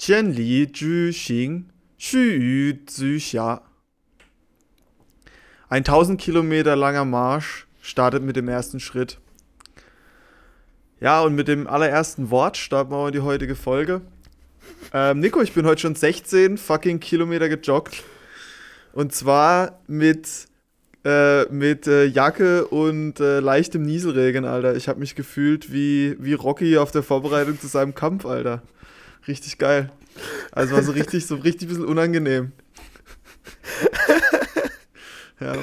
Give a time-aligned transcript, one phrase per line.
[0.00, 3.62] 千里之行，须臾之下.
[5.68, 9.18] Ein 1000 Kilometer langer Marsch startet mit dem ersten Schritt.
[11.00, 14.00] Ja, und mit dem allerersten Wort starten wir in die heutige Folge.
[14.92, 18.02] Ähm, Nico, ich bin heute schon 16 fucking Kilometer gejoggt.
[18.92, 20.46] Und zwar mit,
[21.04, 24.74] äh, mit äh, Jacke und äh, leichtem Nieselregen, Alter.
[24.74, 28.62] Ich habe mich gefühlt wie, wie Rocky auf der Vorbereitung zu seinem Kampf, Alter.
[29.27, 29.91] Richtig geil.
[30.51, 32.51] Also war so richtig, so richtig bisschen unangenehm.
[35.39, 35.55] ja,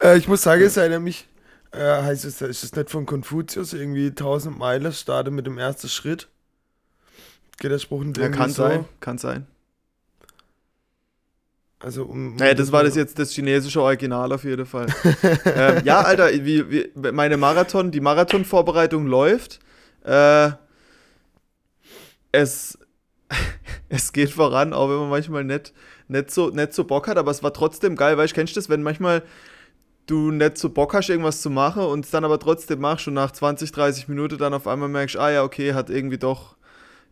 [0.00, 1.26] äh, ich muss sagen, es erinnert mich
[1.74, 5.88] äh, heißt es, ist es nicht von Konfuzius, irgendwie 1000 Meilen starte mit dem ersten
[5.88, 6.28] Schritt?
[7.58, 8.62] Geht der Spruch nicht Ja, kann so?
[8.62, 9.46] sein, kann sein.
[11.80, 12.36] Also um.
[12.36, 14.86] Naja, das war das jetzt das chinesische Original auf jeden Fall.
[15.44, 19.58] ähm, ja, Alter, wie, wie, meine Marathon, die Marathonvorbereitung läuft.
[20.04, 20.52] Äh,
[22.32, 22.78] es,
[23.88, 25.72] es geht voran, auch wenn man manchmal nicht,
[26.08, 28.60] nicht, so, nicht so Bock hat, aber es war trotzdem geil, weil ich kennst du
[28.60, 29.22] das, wenn manchmal
[30.06, 33.14] du nicht so Bock hast, irgendwas zu machen und es dann aber trotzdem machst und
[33.14, 36.56] nach 20, 30 Minuten dann auf einmal merkst, ah ja, okay, hat irgendwie doch,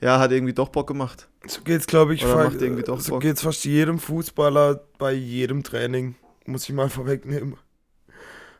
[0.00, 1.28] ja, hat irgendwie doch Bock gemacht.
[1.46, 3.20] So geht's, glaube ich, fa so Bock.
[3.22, 6.16] geht's fast jedem Fußballer bei jedem Training,
[6.46, 7.56] muss ich mal vorwegnehmen.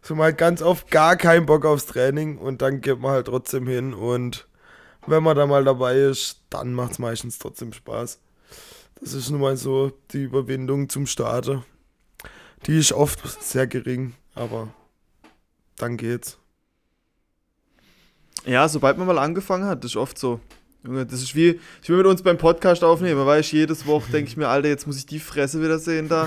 [0.01, 3.69] So mal ganz oft gar keinen Bock aufs Training und dann geht man halt trotzdem
[3.69, 4.49] hin und
[5.07, 8.19] wenn man da mal dabei ist, dann macht's meistens trotzdem Spaß.
[9.01, 11.65] Das ist nun mal so die Überwindung zum Starten.
[12.67, 14.69] Die ist oft sehr gering aber
[15.77, 16.39] dann geht's.
[18.45, 20.41] Ja, sobald man mal angefangen hat, das ist oft so.
[20.85, 24.11] Junge, das ist wie, ich will mit uns beim Podcast aufnehmen, weil ich jedes Woche
[24.11, 26.27] denke ich mir, Alter, jetzt muss ich die Fresse wieder sehen da.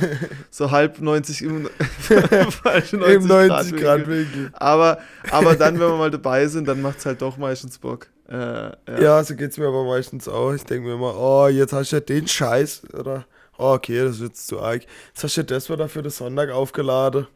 [0.50, 4.52] So halb 90 im, falsche 90, Im 90 Grad, Winkel.
[4.54, 8.08] Aber, aber dann, wenn wir mal dabei sind, dann macht es halt doch meistens Bock.
[8.30, 8.76] Äh, ja.
[9.00, 10.54] ja, so geht es mir aber meistens auch.
[10.54, 13.26] Ich denke mir immer, oh, jetzt hast du ja den Scheiß, oder?
[13.58, 14.82] Oh, okay, das ist jetzt zu arg.
[15.14, 17.28] Jetzt hast du ja das wieder für den Sonntag aufgeladen.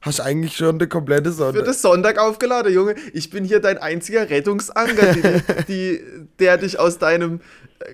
[0.00, 1.60] Hast eigentlich schon eine komplette Sonntag.
[1.60, 2.94] Für das Sonntag aufgeladen, Junge.
[3.12, 6.00] Ich bin hier dein einziger Rettungsanker, die, die,
[6.38, 7.40] der dich aus deinem,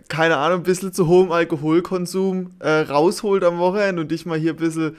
[0.08, 4.52] keine Ahnung, ein bisschen zu hohem Alkoholkonsum äh, rausholt am Wochenende und dich mal hier
[4.52, 4.96] ein bisschen,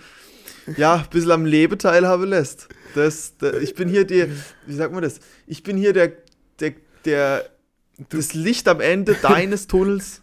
[0.78, 2.69] ja, ein bisschen am Leben teilhaben lässt.
[2.95, 4.28] Das, das, ich bin hier der,
[4.66, 5.19] wie sagt man das?
[5.45, 6.11] Ich bin hier der,
[6.59, 6.73] der,
[7.05, 7.49] der,
[8.09, 10.21] das Licht am Ende deines Tunnels.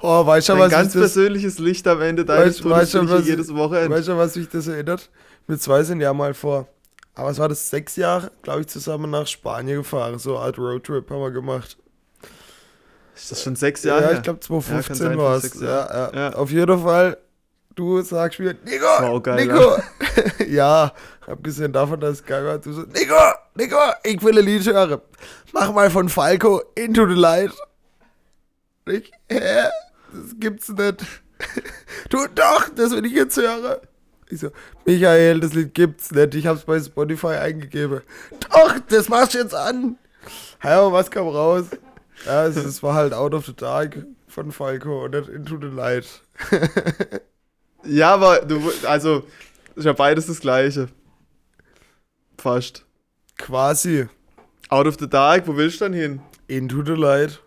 [0.00, 3.54] Oh, weißt du, was ganz persönliches Licht am Ende deines weißt, Tunnels weißt, was, jedes
[3.54, 3.90] Wochenende.
[3.90, 5.10] Weißt du, was mich das erinnert?
[5.46, 6.68] Wir zwei sind ja mal vor,
[7.14, 10.18] aber es war das sechs Jahre, glaube ich, zusammen nach Spanien gefahren.
[10.18, 11.78] So eine Art Roadtrip haben wir gemacht.
[13.14, 14.02] Ist das schon sechs Jahre?
[14.02, 15.60] Ja, ich glaube 2015 ja, war es.
[15.60, 16.32] Ja, ja.
[16.34, 17.16] Auf jeden Fall,
[17.74, 19.78] du sagst mir, Nico, Nico.
[20.48, 20.92] ja,
[21.26, 23.14] abgesehen davon, dass war, du sagst, Nico,
[23.54, 25.00] Nico, ich will ein Lied hören.
[25.52, 27.52] Mach mal von Falco Into the Light.
[28.86, 29.64] Ich, hä?
[30.12, 31.04] Das gibt's nicht.
[32.10, 33.78] du doch, das will ich jetzt hören.
[34.28, 34.50] Ich so,
[34.84, 36.34] Michael, das Lied gibt's nicht.
[36.34, 38.02] Ich hab's bei Spotify eingegeben.
[38.50, 39.98] Doch, das machst du jetzt an.
[40.62, 41.66] Ja, was kam raus?
[42.24, 45.68] Ja, es, es war halt Out of the Dark von Falco und nicht Into the
[45.68, 46.06] Light.
[47.84, 49.24] ja, aber du, also,
[49.74, 50.88] ist ja beides das gleiche.
[52.38, 52.84] Fast.
[53.38, 54.08] Quasi.
[54.68, 56.20] Out of the Dark, wo willst du dann hin?
[56.48, 57.40] Into the Light.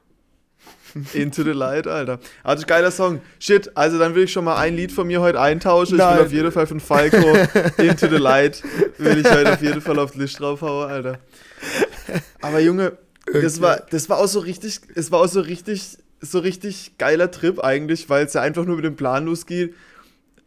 [1.14, 2.20] Into the Light, Alter.
[2.44, 3.22] Also geiler Song.
[3.40, 5.98] Shit, also dann will ich schon mal ein Lied von mir heute eintauschen.
[5.98, 6.14] Nein.
[6.14, 7.18] Ich will auf jeden Fall von Falco
[7.78, 8.64] Into the Light
[8.98, 11.20] will ich heute auf jeden Fall auf die List draufhauen, Alter.
[12.42, 12.98] Aber Junge,
[13.32, 17.32] das war, das war auch so richtig, es war auch so richtig, so richtig geiler
[17.32, 19.76] Trip eigentlich, weil es ja einfach nur mit dem Plan losgeht.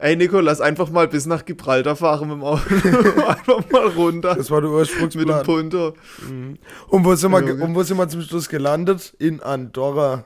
[0.03, 2.63] Ey Nico, lass einfach mal bis nach Gibraltar fahren mit dem Auto.
[3.25, 4.35] einfach mal runter.
[4.35, 5.27] Das war der Ursprungsplan.
[5.27, 5.95] Mit dem Punto.
[6.29, 6.59] Mhm.
[6.89, 9.15] Und, wo sind wir, und wo sind wir zum Schluss gelandet?
[9.21, 10.25] In Andorra.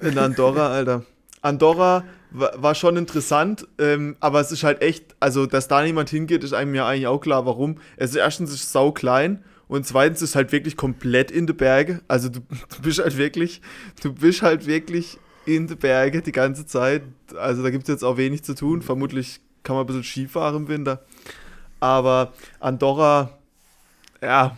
[0.00, 1.04] In Andorra, Alter.
[1.42, 2.02] Andorra
[2.32, 6.52] war schon interessant, ähm, aber es ist halt echt, also dass da niemand hingeht, ist
[6.52, 7.76] einem ja eigentlich auch klar, warum.
[7.98, 12.00] Es ist erstens ist sau klein und zweitens ist halt wirklich komplett in den Berge.
[12.08, 12.40] Also du,
[12.76, 13.62] du bist halt wirklich,
[14.02, 17.02] du bist halt wirklich in den Berge die ganze Zeit.
[17.36, 18.82] Also da gibt es jetzt auch wenig zu tun.
[18.82, 21.04] Vermutlich kann man ein bisschen Skifahren im Winter.
[21.80, 23.38] Aber Andorra,
[24.22, 24.56] ja,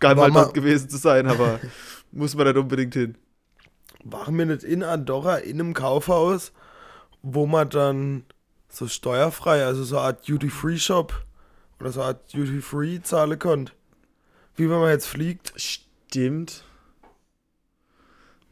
[0.00, 1.60] geil mal dort gewesen zu sein, aber
[2.12, 3.16] muss man nicht unbedingt hin
[4.04, 6.52] waren wir nicht in Andorra in einem Kaufhaus,
[7.22, 8.24] wo man dann
[8.68, 11.24] so steuerfrei, also so eine Art Duty-Free-Shop
[11.80, 13.72] oder so eine Art Duty-Free zahlen konnte.
[14.56, 15.52] Wie wenn man jetzt fliegt.
[15.56, 16.64] Stimmt.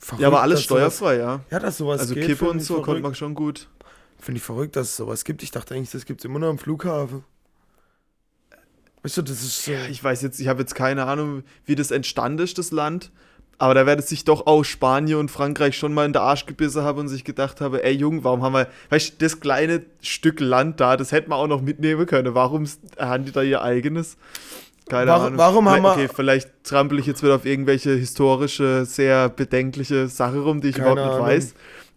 [0.02, 1.56] Verrückt, ja, aber alles steuerfrei, sowas, ja.
[1.56, 2.24] Ja, dass sowas also geht.
[2.24, 2.86] Also Kippe und so verrückt.
[2.86, 3.68] konnte man schon gut.
[4.18, 5.44] Finde ich verrückt, dass es sowas gibt.
[5.44, 7.22] Ich dachte eigentlich, das gibt es immer nur am Flughafen.
[9.04, 9.70] Weißt du, das ist so.
[9.70, 13.12] Ja, ich weiß jetzt, ich habe jetzt keine Ahnung, wie das entstanden ist, das Land.
[13.58, 16.82] Aber da werde sich doch auch Spanien und Frankreich schon mal in der Arsch gebissen
[16.82, 20.40] haben und sich gedacht haben, ey Jung, warum haben wir, weißt du, das kleine Stück
[20.40, 22.34] Land da, das hätten wir auch noch mitnehmen können.
[22.34, 22.66] Warum
[22.98, 24.16] haben die da ihr eigenes?
[24.92, 25.38] Keine warum, Ahnung.
[25.38, 25.92] Warum haben wir.
[25.92, 30.76] Okay, vielleicht trampel ich jetzt wieder auf irgendwelche historische, sehr bedenkliche Sache rum, die ich
[30.76, 31.26] überhaupt nicht Ahnung.
[31.26, 31.54] weiß.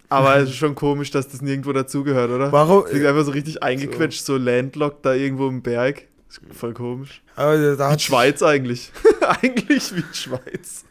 [0.07, 2.53] Aber es ist schon komisch, dass das nirgendwo dazugehört, oder?
[2.53, 2.83] Warum?
[2.83, 6.03] Das liegt einfach so richtig eingequetscht, so, so landlocked da irgendwo im Berg.
[6.51, 7.21] Voll komisch.
[7.35, 8.93] Aber da hat Schweiz eigentlich.
[9.41, 10.85] eigentlich wie Schweiz.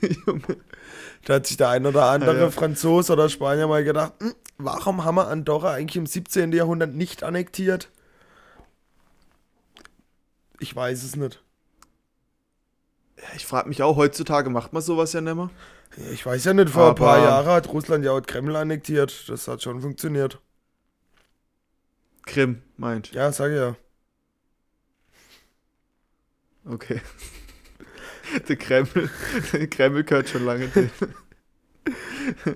[0.26, 0.56] Junge.
[1.26, 2.50] Da hat sich der ein oder andere ja, ja.
[2.50, 6.52] Franzose oder Spanier mal gedacht, hm, warum haben wir Andorra eigentlich im 17.
[6.52, 7.90] Jahrhundert nicht annektiert?
[10.58, 11.42] Ich weiß es nicht.
[13.36, 15.50] Ich frage mich auch, heutzutage macht man sowas ja nicht mehr.
[16.12, 19.28] Ich weiß ja nicht, vor Aber ein paar Jahren hat Russland ja auch Kreml annektiert.
[19.28, 20.40] Das hat schon funktioniert.
[22.26, 23.12] Krim, meint.
[23.12, 23.76] Ja, sage ja.
[26.64, 27.00] Okay.
[28.48, 29.10] Der Kreml,
[29.52, 30.90] der Kreml gehört schon lange drin.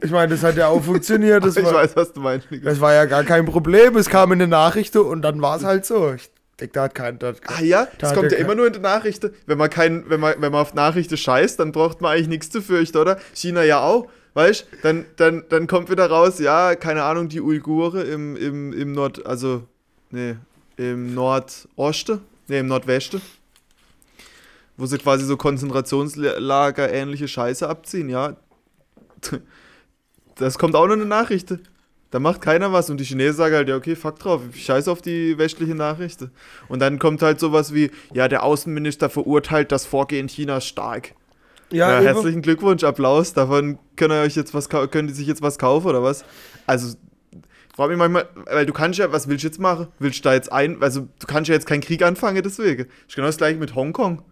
[0.02, 1.44] Ich meine, das hat ja auch funktioniert.
[1.44, 2.46] Das ich war, weiß, was du meinst.
[2.62, 3.96] Das war ja gar kein Problem.
[3.96, 6.12] Es kam in der Nachricht und dann war es halt so.
[6.12, 7.18] Ich da hat kein.
[7.18, 9.28] Da, ah ja, das kommt ja, immer nur in der Nachricht.
[9.46, 12.50] Wenn man, kein, wenn, man, wenn man auf Nachrichten scheißt, dann braucht man eigentlich nichts
[12.50, 13.18] zu fürchten, oder?
[13.34, 14.08] China ja auch.
[14.34, 18.92] Weißt dann, dann, dann kommt wieder raus, ja, keine Ahnung, die Uigure im, im, im
[18.92, 19.62] Nord, also,
[20.10, 20.34] nee,
[20.76, 23.22] im Nordosten, nee, im Nordwesten
[24.76, 28.36] wo sie quasi so Konzentrationslager ähnliche Scheiße abziehen, ja.
[30.36, 31.54] Das kommt auch noch eine Nachricht.
[32.14, 34.88] Da macht keiner was und die Chinesen sagen halt, ja, okay, fuck drauf, ich scheiße
[34.88, 36.20] auf die westliche Nachricht.
[36.68, 41.16] Und dann kommt halt sowas wie, ja, der Außenminister verurteilt das Vorgehen Chinas stark.
[41.72, 43.32] Ja, ja herzlichen Glückwunsch, Applaus.
[43.32, 46.24] Davon können euch jetzt was können die sich jetzt was kaufen oder was?
[46.68, 46.96] Also
[47.74, 49.88] frage mich manchmal, weil du kannst ja, was willst du jetzt machen?
[49.98, 52.86] Willst du da jetzt ein, also du kannst ja jetzt keinen Krieg anfangen deswegen.
[53.08, 54.22] Ich genau das gleiche mit Hongkong.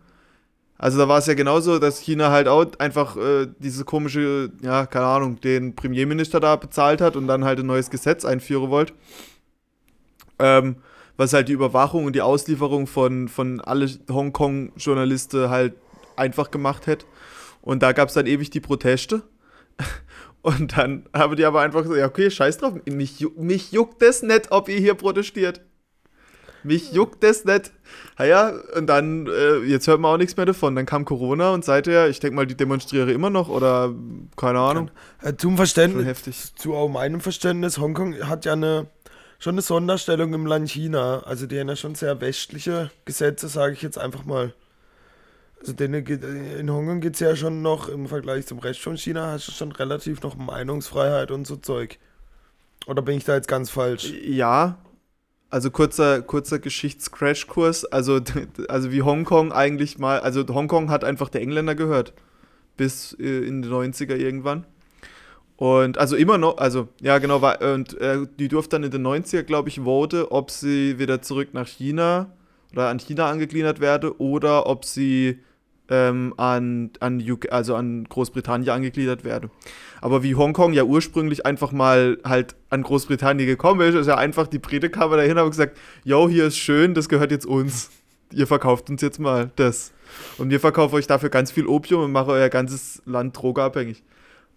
[0.83, 4.85] Also da war es ja genauso, dass China halt auch einfach äh, diese komische, ja,
[4.85, 8.93] keine Ahnung, den Premierminister da bezahlt hat und dann halt ein neues Gesetz einführen wollte.
[10.41, 10.75] Ähm,
[11.17, 15.75] was halt die Überwachung und die Auslieferung von, von alle Hongkong-Journalisten halt
[16.17, 17.07] einfach gemacht hätte.
[17.61, 19.23] Und da gab es dann ewig die Proteste.
[20.43, 24.25] Und dann haben die aber einfach gesagt, ja, okay, scheiß drauf, mich, mich juckt das
[24.25, 25.61] nicht, ob ihr hier protestiert.
[26.65, 27.71] Mich juckt das nicht.
[28.19, 30.75] Naja, und dann, äh, jetzt hört man auch nichts mehr davon.
[30.77, 33.93] Dann kam Corona und seither, ich denke mal, die demonstriere immer noch oder
[34.37, 34.91] keine Ahnung.
[35.25, 36.55] Ja, zum Verständnis, heftig.
[36.57, 38.87] zu auch meinem Verständnis, Hongkong hat ja eine,
[39.39, 41.23] schon eine Sonderstellung im Land China.
[41.25, 44.53] Also die haben ja schon sehr westliche Gesetze, sage ich jetzt einfach mal.
[45.61, 49.31] Also denen, in Hongkong geht es ja schon noch im Vergleich zum Rest von China,
[49.31, 51.99] hast du schon relativ noch Meinungsfreiheit und so Zeug.
[52.87, 54.13] Oder bin ich da jetzt ganz falsch?
[54.25, 54.79] Ja,
[55.53, 57.85] also kurzer, kurzer Geschichtscrashkurs.
[57.85, 58.21] Also,
[58.69, 62.15] also wie Hongkong eigentlich mal, also Hongkong hat einfach der Engländer gehört.
[62.77, 64.67] Bis äh, in die 90er irgendwann.
[65.57, 69.43] Und also immer noch, also ja genau, und äh, die durfte dann in den 90er,
[69.43, 72.33] glaube ich, vote, ob sie wieder zurück nach China
[72.73, 75.39] oder an China angegliedert werde oder ob sie
[75.89, 79.51] ähm, an, an, UK, also an Großbritannien angegliedert werde.
[80.01, 84.47] Aber wie Hongkong ja ursprünglich einfach mal halt an Großbritannien gekommen ist, ist ja einfach
[84.47, 87.91] die Brite kamen dahin und haben gesagt, yo, hier ist schön, das gehört jetzt uns.
[88.33, 89.93] Ihr verkauft uns jetzt mal das.
[90.39, 94.03] Und wir verkaufen euch dafür ganz viel Opium und machen euer ganzes Land drogeabhängig.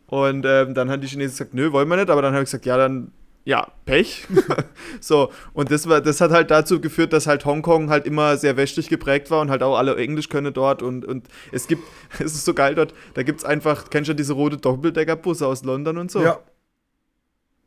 [0.08, 2.10] Und ähm, dann haben die Chinesen gesagt, nö, wollen wir nicht.
[2.10, 3.12] Aber dann habe ich gesagt, ja, dann
[3.46, 4.28] ja, Pech.
[5.00, 8.58] so, und das, war, das hat halt dazu geführt, dass halt Hongkong halt immer sehr
[8.58, 10.82] westlich geprägt war und halt auch alle Englisch können dort.
[10.82, 11.84] Und, und es gibt,
[12.20, 15.64] es ist so geil dort, da gibt es einfach, kennst du diese rote Doppeldeckerbusse aus
[15.64, 16.24] London und so?
[16.24, 16.40] Ja.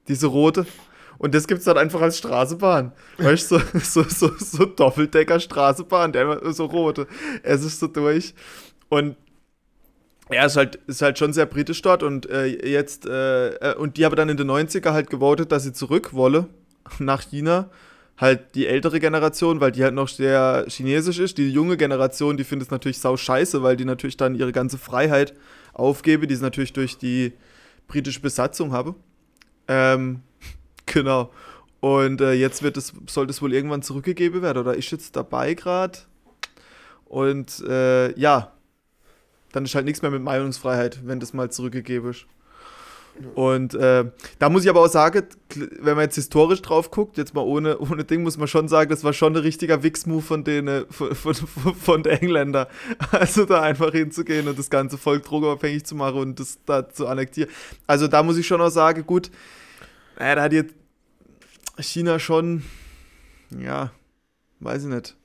[0.09, 0.67] Diese rote.
[1.19, 2.93] Und das gibt es dann einfach als Straßenbahn.
[3.19, 7.07] Weißt du, so, so, so, so Doppeldecker-Straßenbahn, der so rote.
[7.45, 8.35] Es ist so durch.
[8.89, 9.17] Und
[10.31, 13.97] ja, ist halt, ist halt schon sehr britisch dort und äh, jetzt, äh, äh und
[13.97, 16.49] die haben dann in den 90er halt gewotet, dass sie zurück wolle
[16.99, 17.71] nach China.
[18.17, 21.39] Halt die ältere Generation, weil die halt noch sehr chinesisch ist.
[21.39, 24.77] Die junge Generation, die findet es natürlich sau scheiße, weil die natürlich dann ihre ganze
[24.77, 25.35] Freiheit
[25.73, 27.33] aufgebe, die sie natürlich durch die
[27.87, 28.97] britische Besatzung habe.
[29.69, 30.23] Ähm,
[30.87, 31.31] genau.
[31.81, 35.55] Und äh, jetzt wird es, soll das wohl irgendwann zurückgegeben werden, oder ist jetzt dabei
[35.55, 35.99] gerade?
[37.05, 38.53] Und äh, ja,
[39.53, 42.27] dann ist halt nichts mehr mit Meinungsfreiheit, wenn das mal zurückgegeben ist.
[43.35, 44.05] Und äh,
[44.39, 45.25] da muss ich aber auch sagen,
[45.81, 48.91] wenn man jetzt historisch drauf guckt, jetzt mal ohne, ohne Ding, muss man schon sagen,
[48.91, 52.69] das war schon ein richtiger Wix-Move von denen, von, von, von der Engländer.
[53.11, 57.07] Also da einfach hinzugehen und das ganze Volk drogenabhängig zu machen und das da zu
[57.07, 57.51] annektieren.
[57.87, 59.31] Also da muss ich schon auch sagen, gut,
[60.19, 60.75] naja, da hat jetzt
[61.81, 62.63] China schon,
[63.51, 63.91] ja,
[64.61, 65.17] weiß ich nicht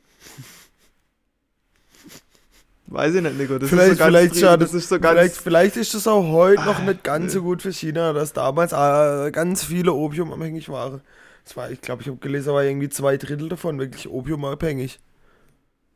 [2.94, 3.58] Weiß ich nicht, Nico.
[3.58, 6.62] Das vielleicht, ist so vielleicht, ja, das, ist so vielleicht, vielleicht ist das auch heute
[6.62, 11.02] ah, noch nicht ganz so gut für China, dass damals äh, ganz viele opiumabhängig waren.
[11.44, 15.00] Das war, ich glaube, ich habe gelesen, war irgendwie zwei Drittel davon wirklich opiumabhängig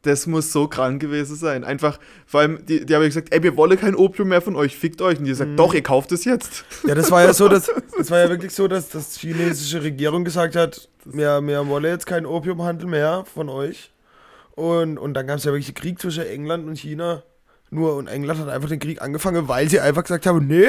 [0.03, 1.63] das muss so krank gewesen sein.
[1.63, 4.75] Einfach, vor allem, die, die haben gesagt, ey, wir wollen kein Opium mehr von euch,
[4.75, 5.19] fickt euch.
[5.19, 5.57] Und die sagt, mhm.
[5.57, 6.65] doch, ihr kauft es jetzt.
[6.87, 10.23] Ja, das war ja so, dass, das war ja wirklich so, dass die chinesische Regierung
[10.23, 13.91] gesagt hat, wir, wir wollen jetzt keinen Opiumhandel mehr von euch.
[14.57, 17.21] Und, und dann gab es ja wirklich Krieg zwischen England und China.
[17.69, 20.65] Nur, und England hat einfach den Krieg angefangen, weil sie einfach gesagt haben, nee,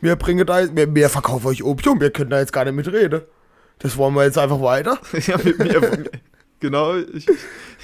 [0.00, 3.22] wir bringen da, wir, wir verkaufen euch Opium, wir können da jetzt gar nicht mitreden.
[3.80, 5.00] Das wollen wir jetzt einfach weiter.
[5.26, 6.04] ja, mit mir.
[6.60, 7.26] Genau, ich,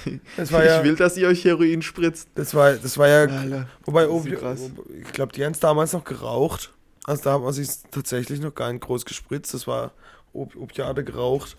[0.05, 2.29] ich ja, will, dass ihr euch Heroin spritzt.
[2.35, 6.05] Das war, das war ja, Alter, wobei, oh, ich glaube, die haben es damals noch
[6.05, 6.71] geraucht.
[7.03, 9.53] Also da haben wir sich tatsächlich noch gar nicht groß gespritzt.
[9.53, 9.91] Das war
[10.33, 11.57] Op Opiate geraucht.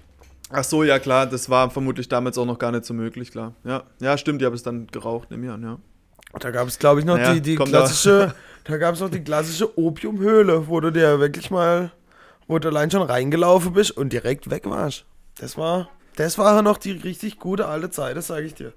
[0.52, 3.54] Ach so, ja klar, das war vermutlich damals auch noch gar nicht so möglich, klar.
[3.64, 5.78] Ja, ja stimmt, die haben es dann geraucht, nehme ich an, ja.
[6.38, 9.10] Da gab es, glaube ich, noch naja, die, die klassische, da, da gab es noch
[9.10, 11.92] die klassische Opiumhöhle, wo du dir wirklich mal,
[12.46, 15.04] wo du allein schon reingelaufen bist und direkt weg warst.
[15.38, 18.72] Das war, das war noch die richtig gute alte Zeit, das sage ich dir.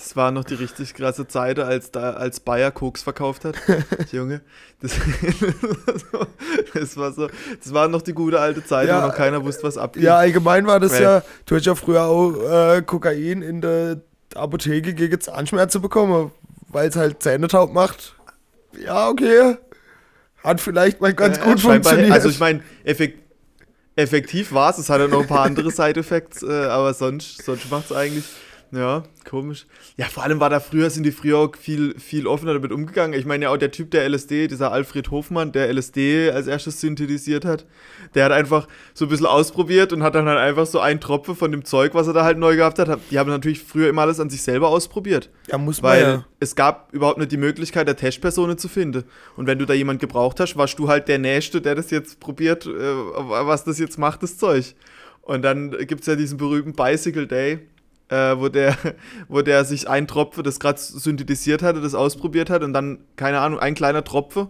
[0.00, 3.56] Das war noch die richtig krasse Zeit, als, da, als Bayer Koks verkauft hat.
[4.12, 4.40] Junge.
[4.80, 4.92] Das,
[6.74, 7.28] das, war so,
[7.62, 10.02] das war noch die gute alte Zeit, ja, wo noch keiner wusste, was abgeht.
[10.02, 11.02] Ja, allgemein war das hey.
[11.02, 14.00] ja, du hast ja früher auch äh, Kokain in der
[14.34, 16.30] Apotheke gegen Zahnschmerzen bekommen,
[16.68, 18.14] weil es halt Zähne taub macht.
[18.82, 19.58] Ja, okay.
[20.42, 22.12] Hat vielleicht mal ganz äh, gut funktioniert.
[22.12, 23.20] Also ich meine, effektiv
[23.96, 24.78] effektiv war es.
[24.78, 28.24] Es hat ja noch ein paar andere Side-Effects, äh, aber sonst, sonst macht es eigentlich.
[28.72, 29.66] Ja, komisch.
[29.96, 33.18] Ja, vor allem war da früher, sind die früher auch viel, viel offener damit umgegangen.
[33.18, 36.80] Ich meine ja auch der Typ, der LSD, dieser Alfred Hofmann, der LSD als erstes
[36.80, 37.66] synthetisiert hat,
[38.14, 41.34] der hat einfach so ein bisschen ausprobiert und hat dann halt einfach so ein Tropfen
[41.34, 43.00] von dem Zeug, was er da halt neu gehabt hat.
[43.10, 45.30] Die haben natürlich früher immer alles an sich selber ausprobiert.
[45.48, 46.24] Ja, muss man Weil ja.
[46.38, 49.02] es gab überhaupt nicht die Möglichkeit, der Testpersonen zu finden.
[49.36, 52.20] Und wenn du da jemand gebraucht hast, warst du halt der Nächste, der das jetzt
[52.20, 54.76] probiert, äh, was das jetzt macht, das Zeug.
[55.22, 57.60] Und dann gibt es ja diesen berühmten Bicycle Day,
[58.10, 58.76] äh, wo, der,
[59.28, 63.40] wo der sich ein Tropfen, das gerade synthetisiert hatte, das ausprobiert hat und dann, keine
[63.40, 64.48] Ahnung, ein kleiner Tropfen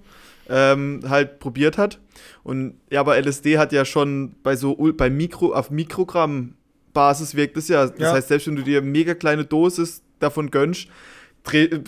[0.48, 2.00] ähm, halt probiert hat.
[2.42, 6.54] Und ja, aber LSD hat ja schon bei so bei Mikro, auf Mikrogramm
[6.92, 7.86] Basis wirkt es ja.
[7.86, 8.12] Das ja.
[8.12, 10.88] heißt, selbst wenn du dir mega kleine Dosis davon gönnst,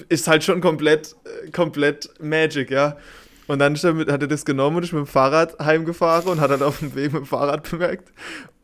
[0.09, 2.97] ist halt schon komplett, äh, komplett Magic, ja.
[3.53, 6.63] Und dann hat er das genommen und ist mit dem Fahrrad heimgefahren und hat dann
[6.63, 8.11] auf dem Weg mit dem Fahrrad bemerkt,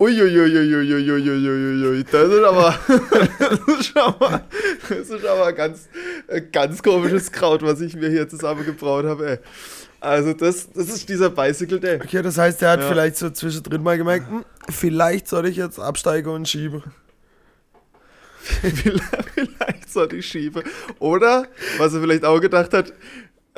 [0.00, 2.74] uiuiuiuiuiuiuiui, das ist aber,
[3.38, 4.40] das ist aber,
[4.88, 5.90] das ist aber ganz,
[6.50, 9.38] ganz komisches Kraut, was ich mir hier zusammengebraut habe, ey.
[10.00, 12.00] Also das, das ist dieser Bicycle Day.
[12.02, 12.88] Okay, das heißt, der hat ja.
[12.88, 16.82] vielleicht so zwischendrin mal gemerkt, hm, vielleicht soll ich jetzt absteigen und schieben.
[18.62, 20.62] vielleicht sollte ich schieben.
[20.98, 22.94] Oder, was er vielleicht auch gedacht hat,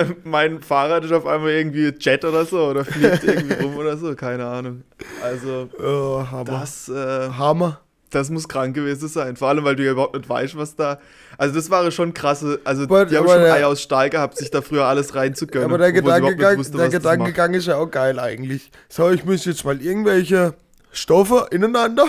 [0.24, 4.14] mein Fahrrad ist auf einmal irgendwie Jet oder so oder fliegt irgendwie rum oder so,
[4.14, 4.82] keine Ahnung.
[5.22, 6.44] Also, oh, Hammer.
[6.44, 7.80] das äh, Hammer.
[8.10, 9.36] Das muss krank gewesen sein.
[9.36, 10.98] Vor allem, weil du ja überhaupt nicht weißt, was da.
[11.38, 12.60] Also, das war schon krasse.
[12.64, 15.68] Also, aber, die haben schon der, Ei aus Stahl gehabt, sich da früher alles reinzugönnen.
[15.68, 18.72] Aber der Gedankegang, wusste, der ist ja auch geil eigentlich.
[18.88, 20.54] So, ich muss jetzt mal irgendwelche
[20.90, 22.06] Stoffe ineinander.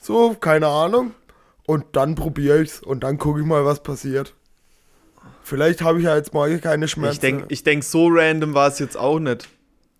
[0.00, 1.14] So, keine Ahnung.
[1.64, 4.34] Und dann probiere ich's und dann gucke ich mal, was passiert.
[5.50, 7.14] Vielleicht habe ich ja jetzt morgen keine Schmerzen.
[7.14, 9.48] Ich denke, ich denk, so random war es jetzt auch nicht.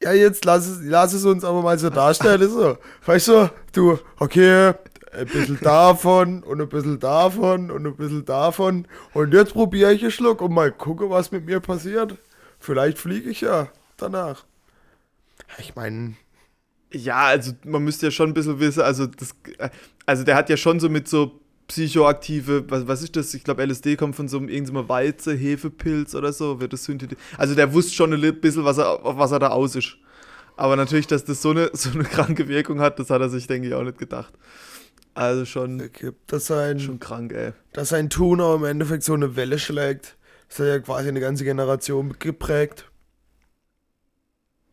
[0.01, 2.49] Ja, jetzt lass es, lass es uns aber mal so darstellen.
[2.49, 2.79] so.
[3.05, 4.75] Weißt du, du, okay,
[5.13, 8.87] ein bisschen davon und ein bisschen davon und ein bisschen davon.
[9.13, 12.15] Und jetzt probiere ich einen Schluck und mal gucke, was mit mir passiert.
[12.61, 14.45] Vielleicht fliege ich ja danach.
[15.59, 16.15] Ich meine.
[16.93, 19.35] Ja, also man müsste ja schon ein bisschen wissen, also das,
[20.07, 21.41] also der hat ja schon so mit so
[21.71, 23.33] psychoaktive, was, was ist das?
[23.33, 27.21] Ich glaube, LSD kommt von so einem irgendeinem Weize, Hefepilz oder so, wird das synthetisiert.
[27.39, 29.97] Also der wusste schon ein bisschen, was er, was er da aus ist.
[30.57, 33.47] Aber natürlich, dass das so eine, so eine kranke Wirkung hat, das hat er sich,
[33.47, 34.35] denke ich, auch nicht gedacht.
[35.15, 35.91] Also schon,
[36.27, 37.53] dass sein, schon krank, ey.
[37.73, 40.17] Dass sein Tun auch im Endeffekt so eine Welle schlägt.
[40.49, 42.91] Das hat ja quasi eine ganze Generation geprägt.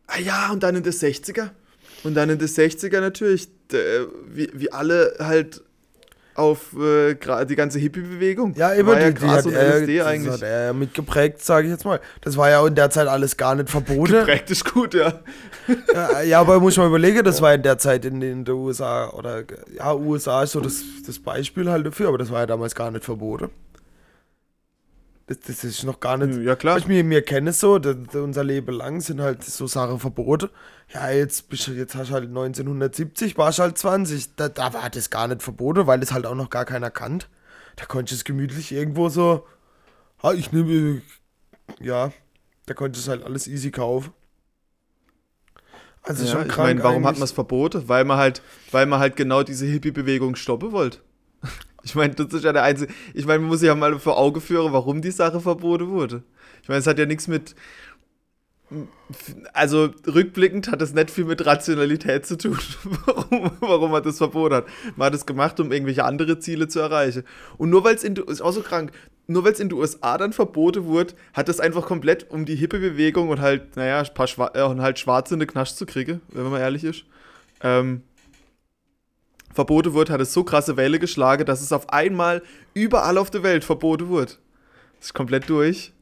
[0.08, 1.50] Ah ja, und dann in den 60er.
[2.02, 3.48] Und dann in den 60er natürlich,
[4.26, 5.62] wie, wie alle halt
[6.38, 8.54] auf äh, die ganze Hippie-Bewegung.
[8.56, 10.32] Ja, immer die, ja die hat, LSD eigentlich.
[10.32, 12.00] Das hat er mitgeprägt, sage ich jetzt mal.
[12.20, 14.12] Das war ja in der Zeit alles gar nicht verboten.
[14.12, 15.20] Geprägt ist gut, ja.
[15.92, 19.42] ja, ja, aber muss man überlegen, das war in der Zeit in den USA oder
[19.76, 22.90] ja, USA ist so das, das Beispiel halt dafür, aber das war ja damals gar
[22.90, 23.50] nicht verboten.
[25.28, 26.40] Das, das ist noch gar nicht.
[26.40, 26.78] Ja, klar.
[26.78, 30.48] Ich, wir, wir kennen es so, das, unser Leben lang sind halt so Sachen verboten.
[30.92, 34.36] Ja, jetzt, bist jetzt hast du halt 1970, warst du halt 20.
[34.36, 37.28] Da, da war das gar nicht verboten, weil das halt auch noch gar keiner kannt.
[37.76, 39.46] Da konnte ich es gemütlich irgendwo so,
[40.22, 41.02] ha, ich nehme,
[41.78, 42.10] ja,
[42.64, 44.12] da konnte ich es halt alles easy kaufen.
[46.02, 47.06] Also ja, schon krank ich meine, warum eigentlich.
[47.06, 47.86] hat man es verboten?
[47.86, 51.00] Weil man halt, weil man halt genau diese Hippie-Bewegung stoppen wollte.
[51.88, 52.92] Ich meine, das ist ja der einzige.
[53.14, 56.22] Ich meine, man muss sich ja mal vor Auge führen, warum die Sache verboten wurde.
[56.62, 57.54] Ich meine, es hat ja nichts mit.
[59.54, 62.58] Also rückblickend hat es nicht viel mit Rationalität zu tun,
[63.06, 64.66] warum, warum man das verboten hat.
[64.96, 67.24] Man hat es gemacht, um irgendwelche andere Ziele zu erreichen.
[67.56, 68.92] Und nur weil es in ist auch so krank,
[69.26, 72.56] nur weil es in den USA dann verboten wurde, hat es einfach komplett um die
[72.56, 75.78] hippe Bewegung und halt, naja, ein paar Schwa äh, und halt Schwarze in den Knast
[75.78, 77.04] zu kriegen, wenn man mal ehrlich ist.
[77.62, 78.02] Ähm,
[79.52, 82.42] verboten wurde, hat es so krasse Welle geschlagen, dass es auf einmal
[82.74, 84.32] überall auf der Welt verboten wurde.
[84.98, 85.92] Das ist komplett durch.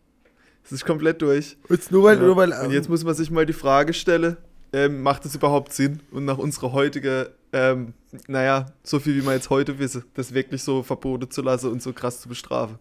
[0.63, 1.57] Das ist komplett durch.
[1.69, 2.25] Jetzt nur weil, ja.
[2.25, 4.37] nur weil, Und jetzt muss man sich mal die Frage stellen,
[4.73, 6.01] ähm, macht es überhaupt Sinn?
[6.11, 7.95] Und nach unserer heutigen, ähm,
[8.27, 11.83] naja, so viel wie wir jetzt heute wissen, das wirklich so verboten zu lassen und
[11.83, 12.79] so krass zu bestrafen.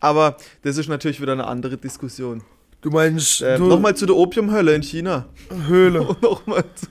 [0.00, 2.42] Aber das ist natürlich wieder eine andere Diskussion.
[2.80, 3.42] Du meinst.
[3.42, 5.26] Ähm, Nochmal zu der Opiumhöhle in China.
[5.66, 6.00] Höhle.
[6.22, 6.86] Nochmal zu.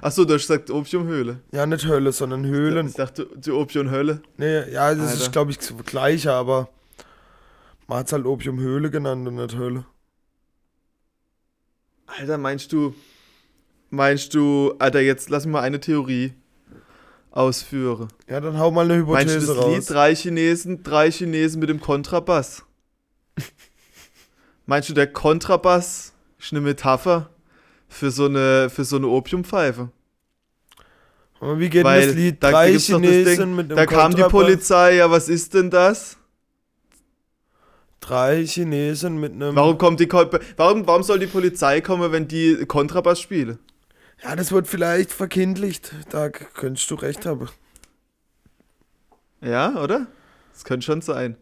[0.00, 1.40] Achso, du hast gesagt Opiumhöhle.
[1.52, 2.88] Ja, nicht Höhle, sondern Höhlen.
[2.88, 4.22] Ich dachte, die Opiumhöhle.
[4.36, 5.22] Nee, ja, das Alter.
[5.22, 6.68] ist, glaube ich, das gleiche, aber
[7.86, 9.84] man hat es halt Opiumhöhle genannt und nicht Höhle.
[12.06, 12.94] Alter, meinst du,
[13.90, 16.34] meinst du, Alter, jetzt lass mich mal eine Theorie
[17.30, 18.08] ausführen.
[18.28, 19.74] Ja, dann hau mal eine Hypothese meinst du das raus.
[19.74, 22.62] Lied drei Chinesen, drei Chinesen mit dem Kontrabass?
[24.66, 27.30] meinst du, der Kontrabass ist eine Metapher
[27.94, 29.88] für so eine, für so eine Opiumpfeife.
[31.40, 32.42] Aber wie geht Weil das Lied?
[32.42, 36.16] Da Drei Chinesen mit einem Da kam die Polizei, ja, was ist denn das?
[38.00, 39.54] Drei Chinesen mit einem.
[39.54, 43.58] Warum kommt die warum, warum soll die Polizei kommen, wenn die Kontrabass spielen?
[44.22, 45.92] Ja, das wird vielleicht verkindlicht.
[46.10, 47.48] Da könntest du recht haben.
[49.40, 50.06] Ja, oder?
[50.52, 51.36] Das könnte schon sein.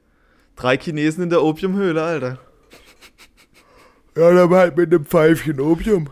[0.56, 2.38] Drei Chinesen in der Opiumhöhle, Alter.
[4.16, 6.10] Ja, dann halt mit einem Pfeifchen Opium.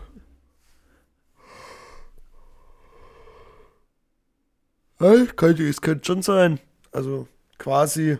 [5.01, 6.59] Ja, könnte, es könnte schon sein.
[6.91, 8.17] Also quasi.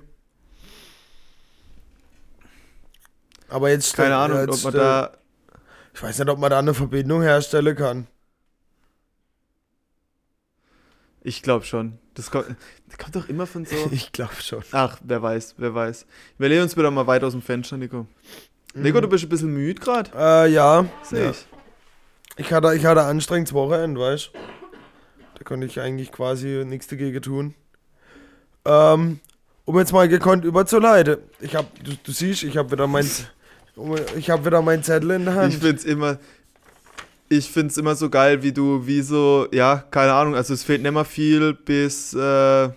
[3.50, 3.96] Aber jetzt.
[3.96, 5.12] Keine Ahnung, jetzt, ob man da.
[5.94, 8.08] Ich weiß nicht, ob man da eine Verbindung herstellen kann.
[11.24, 12.00] Ich glaube schon.
[12.14, 12.56] Das kommt,
[12.88, 13.76] das kommt doch immer von so.
[13.92, 14.64] ich glaube schon.
[14.72, 16.06] Ach, wer weiß, wer weiß.
[16.38, 18.08] Wir lehnen uns wieder mal weit aus dem Fenster, Nico.
[18.74, 18.82] Mhm.
[18.82, 20.12] Nico, du bist ein bisschen müde gerade.
[20.16, 20.86] Äh, ja.
[21.04, 21.32] Sehe ja.
[21.32, 21.46] ich.
[22.38, 24.40] Ich hatte, ich hatte anstrengendes Wochenende, weißt du?
[25.42, 27.56] Da konnte ich eigentlich quasi nichts dagegen tun.
[28.64, 29.20] Ähm,
[29.66, 31.18] um jetzt mal gekonnt überzuleiten.
[31.40, 33.10] Ich hab, du, du siehst, ich habe wieder mein,
[34.16, 35.52] ich habe wieder mein Zettel in der Hand.
[35.52, 36.20] Ich find's immer,
[37.28, 40.84] ich find's immer so geil, wie du, wie so, ja, keine Ahnung, also es fehlt
[40.84, 42.70] nicht mehr viel bis äh,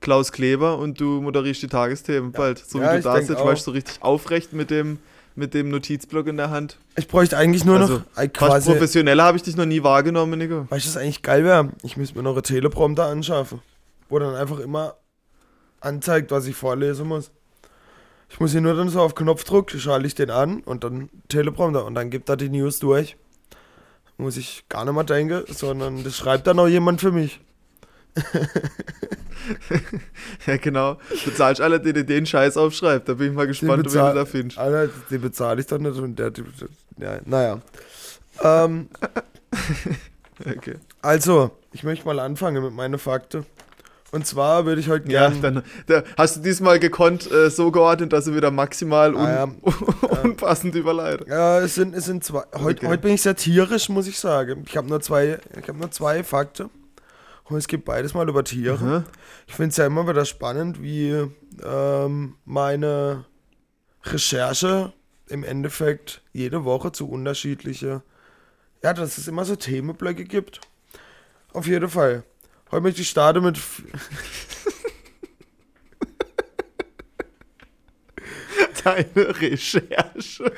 [0.00, 2.38] Klaus Kleber und du moderierst die Tagesthemen ja.
[2.38, 2.58] bald.
[2.66, 4.98] So ja, wie du da sitzt, weißt du, so richtig aufrecht mit dem,
[5.36, 6.78] mit dem Notizblock in der Hand.
[6.96, 8.70] Ich bräuchte eigentlich nur also, noch quasi.
[8.70, 10.66] Professioneller habe ich dich noch nie wahrgenommen, Nico.
[10.70, 11.70] Weißt du, was eigentlich geil wäre?
[11.82, 13.60] Ich müsste mir noch einen Teleprompter anschaffen,
[14.08, 14.96] wo dann einfach immer
[15.80, 17.30] anzeigt, was ich vorlesen muss.
[18.28, 21.84] Ich muss hier nur dann so auf Knopfdruck, schalte ich den an und dann Teleprompter
[21.84, 23.16] und dann gibt er die News durch.
[24.18, 27.40] Muss ich gar nicht mehr denken, sondern das schreibt dann auch jemand für mich.
[30.46, 30.98] Ja, genau.
[31.24, 33.08] Du zahlst alle, die den Scheiß aufschreibt.
[33.08, 34.58] Da bin ich mal gespannt, wie du da findest.
[34.58, 35.98] Alter, den bezahle ich doch nicht.
[35.98, 36.32] Und der,
[36.98, 37.60] ja, naja.
[38.42, 38.88] Ähm,
[40.40, 40.76] okay.
[41.02, 43.46] Also, ich möchte mal anfangen mit meinen Fakten.
[44.12, 45.34] Und zwar würde ich heute gerne.
[45.34, 49.20] Ja, dann, da, hast du diesmal gekonnt äh, so geordnet, dass du wieder maximal un,
[49.20, 50.08] ah, ja.
[50.22, 51.28] unpassend äh, überleitet.
[51.28, 52.44] Ja, es sind, es sind zwei.
[52.54, 52.86] Heute, okay.
[52.86, 54.64] heute bin ich satirisch, muss ich sagen.
[54.66, 56.70] Ich habe nur zwei, ich habe nur zwei Fakten.
[57.48, 59.00] Und es geht beides mal über Tiere.
[59.00, 59.04] Mhm.
[59.46, 61.28] Ich finde es ja immer wieder spannend, wie
[61.64, 63.24] ähm, meine
[64.02, 64.92] Recherche
[65.28, 68.02] im Endeffekt jede Woche zu unterschiedliche,
[68.82, 70.60] ja, dass es immer so Themenblöcke gibt.
[71.52, 72.24] Auf jeden Fall.
[72.70, 73.60] Heute möchte ich starten mit.
[78.84, 80.52] Deine Recherche.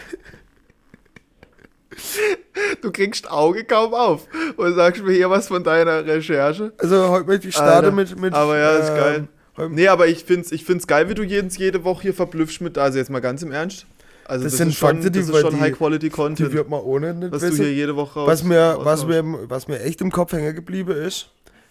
[2.82, 6.72] Du kriegst Auge kaum auf und sagst mir hier was von deiner Recherche.
[6.78, 8.34] Also heute möchte ich starten mit, mit.
[8.34, 9.28] Aber ja, ist äh, geil.
[9.70, 12.78] Nee, aber ich find's, ich find's geil, wie du jedes, jede Woche hier verblüffst mit,
[12.78, 13.86] also jetzt mal ganz im Ernst.
[14.24, 16.50] Also das, das sind schon, Fakten, die, das ist schon High-Quality-Content.
[16.50, 17.56] Die wird man ohne nicht Was wissen.
[17.56, 20.92] du hier jede Woche was mir, was, mir, was mir echt im Kopf hängen geblieben
[20.92, 21.30] ist,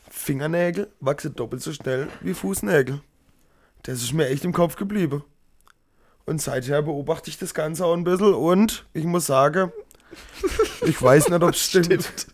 [0.09, 2.99] Fingernägel wachsen doppelt so schnell wie Fußnägel.
[3.83, 5.23] Das ist mir echt im Kopf geblieben.
[6.25, 9.71] Und seither beobachte ich das Ganze auch ein bisschen und ich muss sagen,
[10.85, 11.85] ich weiß nicht, ob es stimmt.
[11.85, 12.27] stimmt.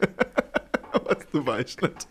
[1.04, 2.08] Was du weißt nicht.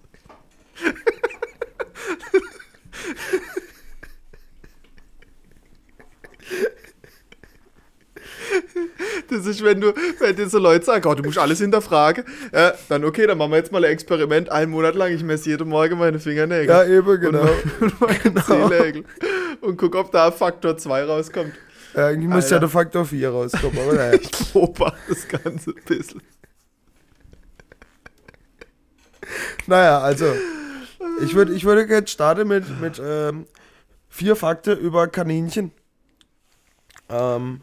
[9.29, 12.73] Das ist, wenn du, wenn dir so Leute sagen, oh, du musst alles hinterfragen, ja,
[12.89, 15.69] dann okay, dann machen wir jetzt mal ein Experiment, einen Monat lang, ich messe jeden
[15.69, 16.67] Morgen meine Fingernägel.
[16.67, 17.41] Ja, eben, genau.
[17.41, 18.41] Und, meine, und meine genau.
[18.41, 19.03] Zehennägel.
[19.62, 21.53] Und guck, ob da Faktor 2 rauskommt.
[21.93, 24.19] Ja, eigentlich muss ja der Faktor 4 rauskommen, aber naja.
[24.21, 26.21] ich beobachte das Ganze ein bisschen.
[29.67, 30.25] Naja, also,
[31.21, 33.45] ich würde ich würd jetzt starten mit, mit ähm,
[34.08, 35.71] vier Fakten über Kaninchen.
[37.10, 37.62] Ähm,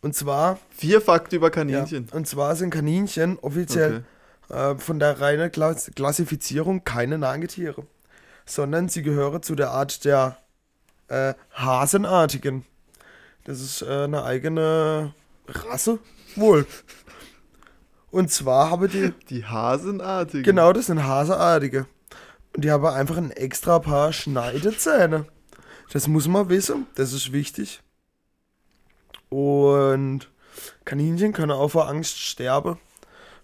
[0.00, 0.58] und zwar.
[0.70, 2.06] Vier Fakten über Kaninchen.
[2.10, 4.04] Ja, und zwar sind Kaninchen offiziell
[4.48, 4.72] okay.
[4.72, 7.86] äh, von der reinen Klass Klassifizierung keine Nagetiere,
[8.46, 10.38] sondern sie gehören zu der Art der
[11.08, 12.64] äh, Hasenartigen.
[13.48, 15.14] Das ist äh, eine eigene
[15.46, 16.00] Rasse,
[16.36, 16.66] wohl.
[18.10, 19.14] Und zwar habe die.
[19.30, 20.42] Die Hasenartigen.
[20.42, 21.86] Genau, das sind Hasenartige.
[22.54, 25.24] Und die haben einfach ein extra paar Schneidezähne.
[25.90, 27.80] Das muss man wissen, das ist wichtig.
[29.30, 30.28] Und
[30.84, 32.76] Kaninchen können auch vor Angst sterben.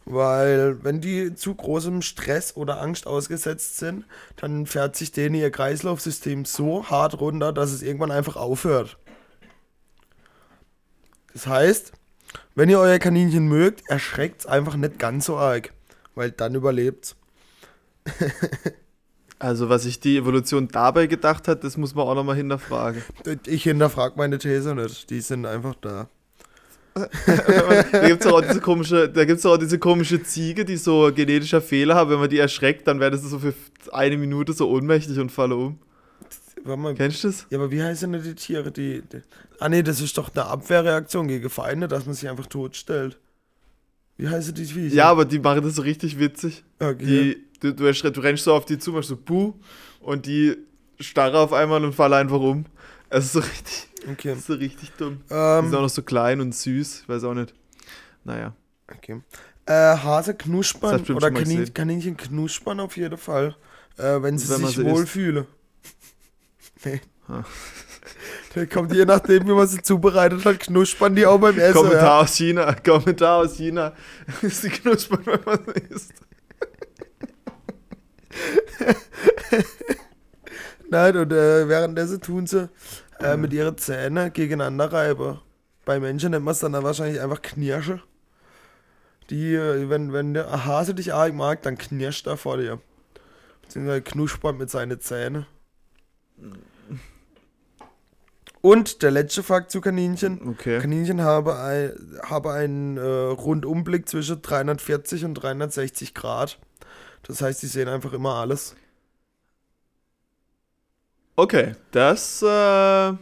[0.04, 4.04] Weil wenn die zu großem Stress oder Angst ausgesetzt sind,
[4.36, 8.98] dann fährt sich denen ihr Kreislaufsystem so hart runter, dass es irgendwann einfach aufhört.
[11.35, 11.92] Das heißt,
[12.55, 15.73] wenn ihr euer Kaninchen mögt, erschreckt es einfach nicht ganz so arg,
[16.14, 17.16] weil dann überlebt
[19.38, 23.03] Also was sich die Evolution dabei gedacht hat, das muss man auch nochmal hinterfragen.
[23.47, 26.09] Ich hinterfrage meine These nicht, die sind einfach da.
[26.94, 31.61] da gibt es auch diese komische, da gibt's auch diese komische Ziege, die so genetischer
[31.61, 32.09] Fehler hat.
[32.09, 33.53] Wenn man die erschreckt, dann werden sie so für
[33.92, 35.79] eine Minute so ohnmächtig und fallen um.
[36.64, 37.46] Mal, Kennst du das?
[37.50, 38.72] Ja, aber wie heißen denn die Tiere?
[38.72, 39.20] Die, die,
[39.61, 43.18] ah nee, das ist doch eine Abwehrreaktion gegen Feinde, dass man sich einfach totstellt.
[44.16, 44.94] Wie heißen die Viecher?
[44.94, 46.64] Ja, aber die machen das so richtig witzig.
[46.79, 47.05] Okay.
[47.05, 49.55] Die, du, du, du rennst so auf die zu, machst so Buh
[50.00, 50.57] und die
[51.00, 52.64] starren auf einmal und fallen einfach um.
[53.11, 54.33] Es ist so richtig, okay.
[54.33, 55.20] ist so richtig dumm.
[55.31, 57.53] Ähm, die sind auch noch so klein und süß, ich weiß auch nicht.
[58.24, 58.55] Naja.
[58.90, 59.20] Okay.
[59.66, 63.57] Äh, Hase knuspern oder Kanin, Kaninchen knuspern auf jeden Fall,
[63.96, 65.46] äh, wenn sie wenn sich wohlfühlen.
[66.85, 67.01] Nee.
[68.55, 71.75] Der kommt je nachdem, wie man sie zubereitet hat, knuspern die auch beim Essen.
[71.75, 72.20] Kommentar ja.
[72.20, 73.92] aus China, Kommentar aus China.
[74.42, 76.12] sie knuspern, wenn man sie isst.
[80.90, 82.68] Nein, und äh, währenddessen tun sie
[83.20, 85.40] äh, mit ihren Zähnen gegeneinander reiben.
[85.85, 88.01] Bei Menschen nennt man es dann, dann wahrscheinlich einfach Knirsche.
[89.31, 92.81] Die, äh, wenn, wenn der Hase dich arg mag, dann knirscht er vor dir.
[93.62, 95.47] Beziehungsweise knuspert mit seinen Zähnen.
[98.64, 100.40] Und der letzte Fakt zu Kaninchen.
[100.48, 100.79] Okay.
[100.81, 106.59] Kaninchen haben, ein, haben einen äh, Rundumblick zwischen 340 und 360 Grad.
[107.24, 108.74] Das heißt, sie sehen einfach immer alles.
[111.37, 112.40] Okay, das.
[112.40, 113.18] Äh, ja,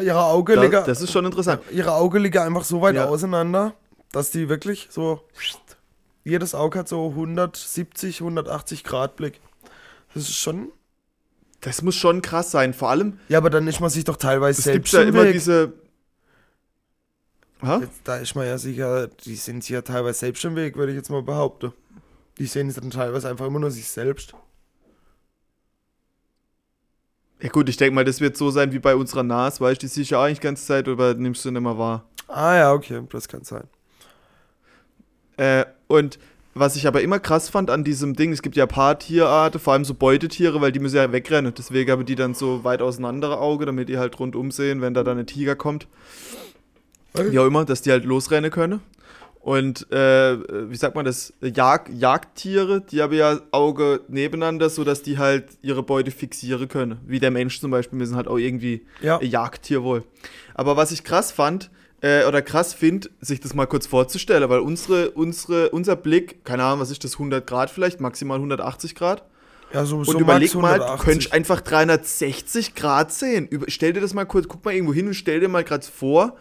[0.00, 0.84] ihre Augen das, liegen.
[0.86, 1.62] Das ist schon interessant.
[1.72, 3.06] Ihre Augen liegen einfach so weit ja.
[3.06, 3.74] auseinander,
[4.12, 5.26] dass die wirklich so.
[6.22, 9.40] Jedes Auge hat so 170, 180 Grad Blick.
[10.14, 10.70] Das ist schon.
[11.62, 13.18] Das muss schon krass sein, vor allem.
[13.28, 14.92] Ja, aber dann ist man sich doch teilweise es selbst.
[14.92, 15.32] Es gibt ja immer Weg.
[15.32, 15.72] diese.
[17.62, 20.90] Jetzt, da ist man ja sicher, die sind sich ja teilweise selbst im Weg, würde
[20.90, 21.72] ich jetzt mal behaupten.
[22.38, 24.34] Die sehen dann teilweise einfach immer nur sich selbst.
[27.40, 29.86] Ja gut, ich denke mal, das wird so sein wie bei unserer NAS, weißt du,
[29.86, 32.08] die auch nicht die ganze Zeit oder nimmst du nicht mehr wahr.
[32.26, 33.68] Ah ja, okay, das kann sein.
[35.36, 36.18] Äh, und
[36.54, 39.58] was ich aber immer krass fand an diesem Ding, es gibt ja ein paar Tierarten,
[39.58, 41.54] vor allem so Beutetiere, weil die müssen ja wegrennen.
[41.56, 45.02] Deswegen haben die dann so weit auseinander Auge, damit die halt rundum sehen, wenn da
[45.02, 45.86] dann ein Tiger kommt.
[47.14, 48.80] Wie auch immer, dass die halt losrennen können.
[49.40, 51.32] Und äh, wie sagt man das?
[51.40, 57.00] Jag Jagdtiere, die haben ja Auge nebeneinander, sodass die halt ihre Beute fixieren können.
[57.06, 59.18] Wie der Mensch zum Beispiel, wir sind halt auch irgendwie ja.
[59.18, 60.04] ein Jagdtier wohl.
[60.54, 61.70] Aber was ich krass fand,
[62.02, 66.64] äh, oder krass finde, sich das mal kurz vorzustellen, weil unsere, unsere, unser Blick, keine
[66.64, 69.24] Ahnung, was ist das, 100 Grad vielleicht, maximal 180 Grad.
[69.72, 73.46] Ja, so, und so überleg mal, du könntest einfach 360 Grad sehen.
[73.48, 75.86] Über, stell dir das mal kurz, guck mal irgendwo hin und stell dir mal gerade
[75.86, 76.36] vor,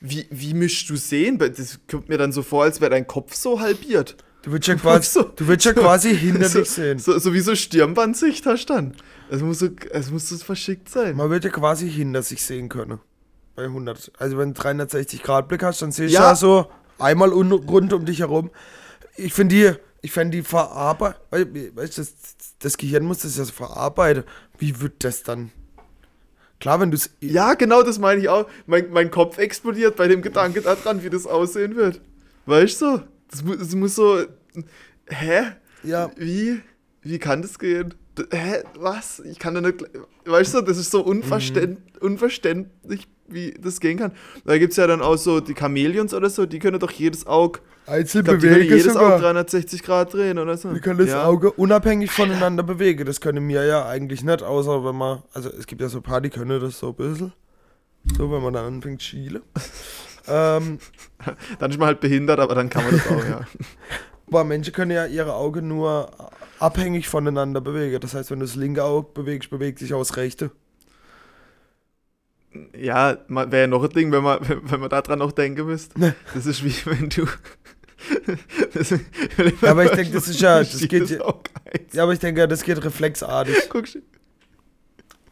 [0.00, 1.38] wie, wie mischst du sehen?
[1.38, 4.16] Das kommt mir dann so vor, als wäre dein Kopf so halbiert.
[4.42, 6.98] Du willst ja quasi, so, du ja quasi hinter so, dich sehen.
[6.98, 8.94] So, so wie so Stirnbandsicht hast du dann.
[9.30, 11.16] Es muss so, es muss so verschickt sein.
[11.16, 12.98] Man wird ja quasi hinter sich sehen können.
[13.54, 14.12] Bei 100.
[14.18, 16.34] Also wenn du 360 Grad Blick hast, dann siehst du ja.
[16.34, 16.66] so
[16.98, 18.50] einmal rund um dich herum.
[19.16, 22.14] Ich finde die, ich finde die verarbeitet, weißt du, das,
[22.58, 24.24] das Gehirn muss das ja verarbeiten.
[24.58, 25.50] Wie wird das dann
[26.62, 27.10] Klar, wenn du es.
[27.18, 28.48] Ja, genau, das meine ich auch.
[28.66, 32.00] Mein, mein Kopf explodiert bei dem Gedanke daran, wie das aussehen wird.
[32.46, 33.02] Weißt du?
[33.28, 34.22] Das, mu das muss so.
[35.06, 35.42] Hä?
[35.82, 36.12] Ja.
[36.14, 36.60] Wie?
[37.00, 37.94] Wie kann das gehen?
[38.30, 38.62] Hä?
[38.78, 39.18] Was?
[39.18, 39.84] Ich kann da nicht.
[40.24, 42.00] Weißt du, das ist so unverständ, mhm.
[42.00, 44.12] unverständlich wie das gehen kann.
[44.44, 47.26] Da gibt es ja dann auch so die Chamäleons oder so, die können doch jedes
[47.26, 48.62] Auge einzeln glaub, bewegen.
[48.62, 50.72] Die können jedes Auge 360 Grad drehen oder so.
[50.72, 51.24] Die können das ja.
[51.24, 53.04] Auge unabhängig voneinander bewegen.
[53.04, 56.02] Das können wir ja eigentlich nicht, außer wenn man, also es gibt ja so ein
[56.02, 57.32] paar, die können das so ein bisschen.
[58.16, 59.42] So, wenn man dann anfängt zu schielen.
[60.26, 60.78] ähm,
[61.58, 63.46] dann ist man halt behindert, aber dann kann man das auch, ja.
[64.28, 66.10] Aber Menschen können ja ihre Augen nur
[66.58, 68.00] abhängig voneinander bewegen.
[68.00, 70.50] Das heißt, wenn du das linke Auge bewegst, bewegt sich auch das rechte.
[72.78, 75.98] Ja, wäre ja noch ein Ding, wenn man, wenn man daran noch denken müsste.
[75.98, 76.14] Ne.
[76.34, 77.26] Das ist wie wenn du.
[78.74, 80.58] das, ja, aber ich denke, das ist ja.
[80.62, 81.10] Das geht,
[81.92, 83.68] ja, aber ich denke, das geht reflexartig.
[83.68, 83.86] Guck,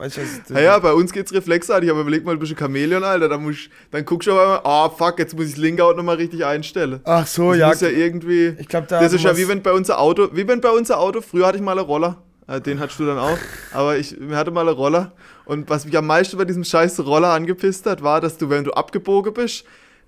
[0.00, 2.56] Weißt du, was ja, ja, bei uns geht's reflexartig, aber überleg mal, du bist ein
[2.56, 5.61] Chamäleon, Alter, dann, musst, dann guckst du aber mal, oh fuck, jetzt muss ich das
[5.61, 7.00] linke Auto nochmal richtig einstellen.
[7.04, 7.68] Ach so, das ja.
[7.68, 8.54] Das ist ja irgendwie.
[8.59, 8.98] Ich glaube, da.
[8.98, 11.59] Das ist ja wie wenn bei unser Auto, wie wenn bei unser Auto, früher hatte
[11.59, 13.37] ich mal einen Roller, äh, den hattest du dann auch,
[13.74, 15.12] aber ich hatte mal einen Roller
[15.50, 18.62] und was mich am meisten bei diesem scheiß Roller angepisst hat, war, dass du, wenn
[18.62, 19.64] du abgebogen bist,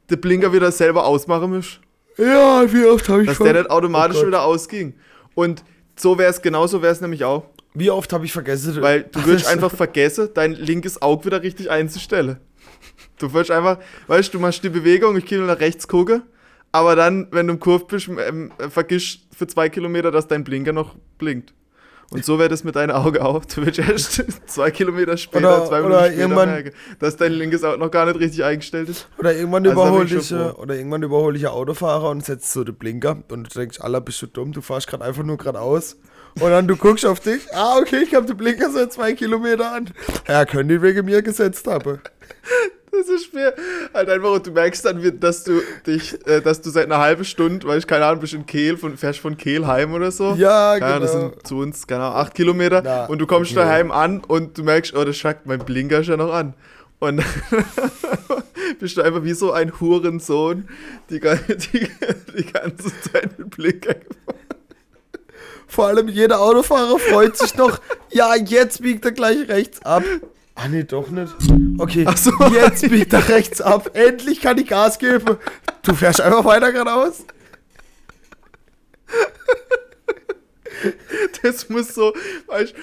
[0.09, 1.81] den Blinker wieder selber ausmachen musst.
[2.17, 3.47] Ja, wie oft habe ich Dass schon?
[3.47, 4.95] der nicht automatisch oh wieder ausging.
[5.35, 5.65] Und
[5.97, 7.47] so wäre es, genauso wäre es nämlich auch.
[7.75, 8.81] Wie oft habe ich vergessen?
[8.83, 12.37] Weil du würdest einfach vergessen, dein linkes Auge wieder richtig einzustellen.
[13.19, 16.23] Du würdest einfach, weißt du, du machst die Bewegung, ich kann nach rechts gucken,
[16.71, 20.73] aber dann, wenn du im Kurve bist, ähm, vergisst für zwei Kilometer, dass dein Blinker
[20.73, 21.53] noch blinkt.
[22.13, 23.45] Und so wäre das mit deinem Auge auch.
[23.45, 27.79] Du wirst erst zwei Kilometer später, oder, zwei Minuten später merken, dass dein linkes Auge
[27.79, 29.09] noch gar nicht richtig eingestellt ist.
[29.19, 32.75] Oder irgendwann also überhole ich, oder irgendwann überhole ich einen Autofahrer und setzt so den
[32.75, 35.97] Blinker und du denkst, Allah, bist du dumm, du fahrst gerade einfach nur geradeaus.
[36.41, 39.73] Und dann du guckst auf dich, ah, okay, ich habe den Blinker seit zwei Kilometer
[39.73, 39.91] an.
[40.27, 42.01] Ja, können die wegen mir gesetzt haben.
[43.03, 43.55] Das ist schwer.
[43.95, 47.25] Halt einfach, und du merkst dann, dass du dich, äh, dass du seit einer halben
[47.25, 50.35] Stunde, weil ich keine Ahnung, bist in Kehl, von, fährst von Kehl heim oder so.
[50.35, 50.87] Ja, genau.
[50.87, 52.83] Ja, das sind zu uns, keine Ahnung, acht Kilometer.
[52.85, 53.61] Na, und du kommst okay.
[53.61, 56.55] daheim an und du merkst, oh, das schackt, mein Blinker ist ja noch an.
[56.99, 57.25] Und
[58.79, 60.69] bist du einfach wie so ein Hurensohn
[61.11, 61.19] die,
[61.73, 61.89] die,
[62.37, 64.39] die ganze Zeit mit Blinker gefahren.
[65.67, 70.05] Vor allem jeder Autofahrer freut sich noch, ja, jetzt biegt er gleich rechts ab.
[70.63, 71.35] Ah, nee, doch nicht.
[71.79, 72.31] Okay, so.
[72.53, 73.91] jetzt biegt er rechts ab.
[73.95, 75.39] Endlich kann ich Gas geben.
[75.83, 77.25] Du fährst einfach weiter geradeaus.
[81.43, 82.13] Das muss so,
[82.47, 82.75] weißt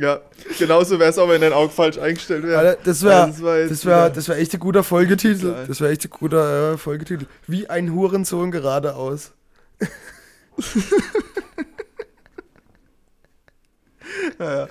[0.00, 0.20] ja,
[0.58, 2.76] genauso wäre es auch, wenn dein Auge falsch eingestellt wäre.
[2.84, 5.66] Das wäre also das wär, das wär echt ein guter Folgetitel.
[5.66, 7.26] Das wäre echt ein guter äh, Folgetitel.
[7.46, 9.32] Wie ein Hurensohn geradeaus.
[14.38, 14.68] ja,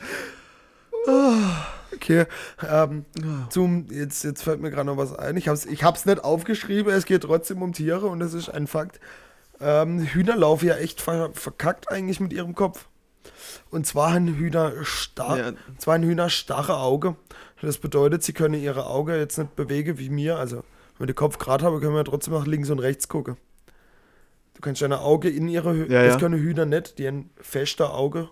[1.07, 1.67] ja.
[2.03, 2.25] Okay,
[2.69, 3.05] ähm,
[3.49, 5.37] zum, jetzt, jetzt fällt mir gerade noch was ein.
[5.37, 8.49] Ich habe es ich hab's nicht aufgeschrieben, es geht trotzdem um Tiere und das ist
[8.49, 8.99] ein Fakt.
[9.61, 12.87] Ähm, Hühner laufen ja echt ver verkackt eigentlich mit ihrem Kopf.
[13.69, 15.53] Und zwar ein Hühner starr, ja.
[15.77, 17.15] zwar ein Hühner starre Auge.
[17.61, 20.37] Das bedeutet, sie können ihre Augen jetzt nicht bewegen wie mir.
[20.37, 23.37] Also, wenn wir den Kopf gerade haben, können wir trotzdem nach links und rechts gucken.
[24.55, 27.93] Du kannst deine Auge in ihre Hü ja, Das können Hühner nicht, die ein fester
[27.93, 28.29] Auge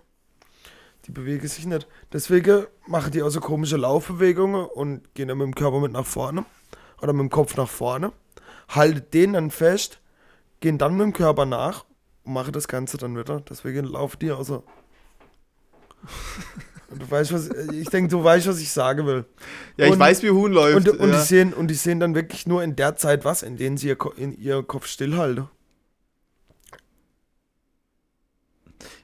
[1.05, 1.87] die bewegen sich nicht.
[2.13, 6.05] Deswegen machen die auch so komische Laufbewegungen und gehen dann mit dem Körper mit nach
[6.05, 6.45] vorne
[7.01, 8.11] oder mit dem Kopf nach vorne,
[8.69, 9.99] halten den dann fest,
[10.59, 11.85] gehen dann mit dem Körper nach
[12.23, 13.41] und machen das Ganze dann wieder.
[13.41, 14.63] Deswegen laufen die auch so.
[16.89, 19.25] Du weißt, was, ich denke, du weißt, was ich sagen will.
[19.77, 20.89] Ja, und, ich weiß, wie Huhn läuft.
[20.89, 21.19] Und, und, ja.
[21.19, 23.87] die sehen, und die sehen dann wirklich nur in der Zeit was, in denen sie
[23.87, 25.47] ihr, in ihr Kopf stillhalten.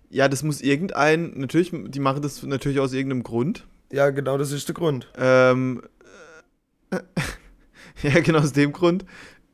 [0.10, 3.66] Ja, das muss irgendein, natürlich, die machen das natürlich aus irgendeinem Grund.
[3.92, 5.12] Ja, genau, das ist der Grund.
[5.18, 5.82] Ähm,
[6.92, 7.00] äh,
[8.04, 9.06] ja, genau aus dem Grund.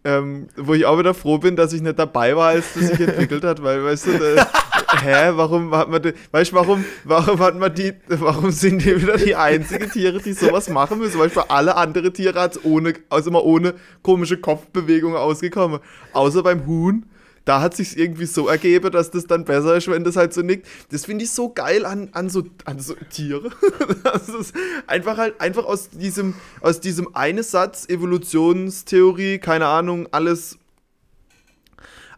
[0.05, 2.99] Ähm, wo ich auch wieder froh bin, dass ich nicht dabei war, als das sich
[2.99, 4.47] entwickelt hat, weil, weißt du, da,
[5.01, 9.01] hä, warum hat man, die, weißt du, warum, warum hat man die, warum sind die
[9.01, 11.19] wieder die einzigen Tiere, die sowas machen müssen?
[11.19, 15.79] Weil bei alle andere Tiere hat es ohne, also immer ohne komische Kopfbewegungen ausgekommen.
[16.11, 17.05] Außer beim Huhn,
[17.45, 20.41] da hat sich irgendwie so ergeben, dass das dann besser ist, wenn das halt so
[20.41, 20.67] nickt.
[20.91, 23.49] Das finde ich so geil an, an, so, an so Tiere.
[24.03, 24.55] das ist
[24.87, 30.57] einfach halt einfach aus diesem, aus diesem einen Satz, Evolutionstheorie, keine Ahnung, alles.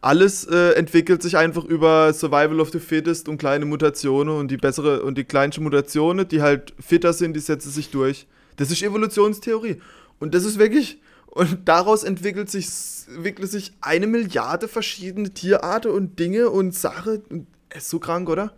[0.02, 4.58] Alles äh, entwickelt sich einfach über Survival of the Fittest und kleine Mutationen und die
[4.58, 8.28] bessere und die kleinsten Mutationen, die halt fitter sind, die setzen sich durch.
[8.58, 9.82] Das ist Evolutionstheorie.
[10.20, 11.00] Und das ist wirklich,
[11.36, 12.70] und daraus entwickelt sich,
[13.14, 17.48] entwickelt sich eine Milliarde verschiedene Tierarten und Dinge und Sachen.
[17.76, 18.54] ist so krank, oder?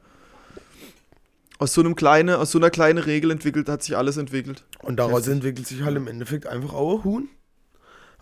[1.57, 4.63] Aus so, einem kleine, aus so einer kleinen Regel entwickelt, hat sich alles entwickelt.
[4.83, 5.33] Und daraus Heftig.
[5.33, 7.29] entwickelt sich halt im Endeffekt einfach auch ein Huhn.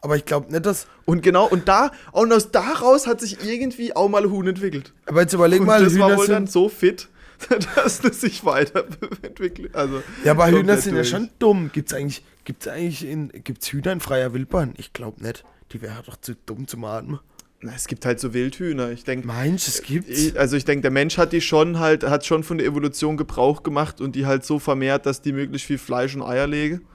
[0.01, 0.87] Aber ich glaube nicht, dass.
[1.03, 4.93] Und genau, und da, und aus daraus hat sich irgendwie auch mal ein Huhn entwickelt.
[5.05, 7.09] Aber jetzt überleg und mal, das Hühner war wohl sind, dann so fit,
[7.75, 9.75] dass das sich weiterentwickelt.
[9.75, 11.11] Also, ja, aber Hühner sind durch.
[11.11, 11.71] ja schon dumm.
[12.45, 14.73] Gibt es eigentlich, gibt's eigentlich in, gibt's Hühner in freier Wildbahn?
[14.77, 15.43] Ich glaube nicht.
[15.71, 17.19] Die wäre doch zu dumm zum Atmen.
[17.61, 18.91] Na, es gibt halt so Wildhühner.
[18.91, 19.25] Ich denke.
[19.25, 20.37] Meinst es gibt?
[20.37, 23.63] Also ich denke, der Mensch hat die schon halt, hat schon von der Evolution Gebrauch
[23.63, 26.85] gemacht und die halt so vermehrt, dass die möglichst viel Fleisch und Eier legen.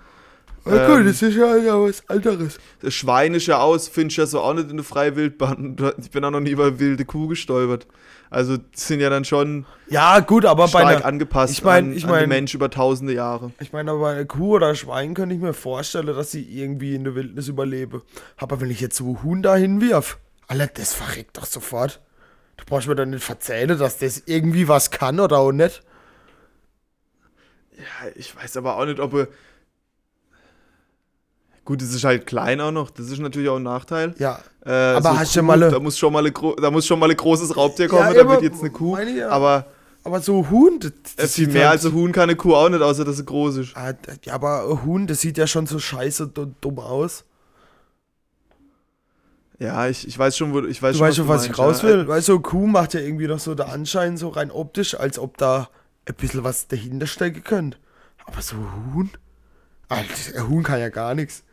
[0.76, 2.58] Ja, cool, ähm, das ist ja, was anderes.
[2.80, 5.76] Das Schwein ist ja aus, findest ja so auch nicht in der freien Wildbahn.
[5.98, 7.86] Ich bin auch noch nie über wilde Kuh gestolpert.
[8.30, 12.04] Also sind ja dann schon ja gut, aber stark bei einer, angepasst ich mein, ich
[12.04, 13.50] mein, an den Mensch über tausende Jahre.
[13.58, 16.94] Ich meine, aber bei einer Kuh oder Schwein könnte ich mir vorstellen, dass sie irgendwie
[16.94, 18.02] in der Wildnis überlebe.
[18.36, 22.00] Aber wenn ich jetzt so Huhn da hinwirf, Alter, das verreckt doch sofort.
[22.56, 25.82] Du brauchst mir doch nicht verzählen, dass das irgendwie was kann oder auch nicht.
[27.76, 29.28] Ja, ich weiß aber auch nicht, ob er
[31.70, 34.12] Gut, es ist halt klein auch noch, das ist natürlich auch ein Nachteil.
[34.18, 34.40] Ja.
[34.66, 35.60] Äh, aber so hast du mal.
[35.60, 38.58] Da muss, schon mal da muss schon mal ein großes Raubtier kommen, ja, damit jetzt
[38.58, 38.98] eine Kuh.
[38.98, 39.28] Ja.
[39.28, 39.66] Aber.
[40.02, 42.82] Aber so Huhn, das, das viel mehr als ein Huhn kann eine Kuh auch nicht,
[42.82, 43.76] außer dass sie groß ist.
[43.76, 43.92] Ah,
[44.24, 47.22] ja, aber ein Huhn, das sieht ja schon so scheiße dumm aus.
[49.60, 51.56] Ja, ich, ich weiß schon, wo ich weiß du schon, weißt schon, was, was ich
[51.56, 51.98] raus will.
[51.98, 52.08] Ja.
[52.08, 55.38] Weißt du, Kuh macht ja irgendwie noch so der Anschein, so rein optisch, als ob
[55.38, 55.68] da
[56.08, 57.78] ein bisschen was dahinter stecken könnte.
[58.26, 59.10] Aber so ein Huhn?
[59.88, 61.44] Alter, ein Huhn kann ja gar nichts.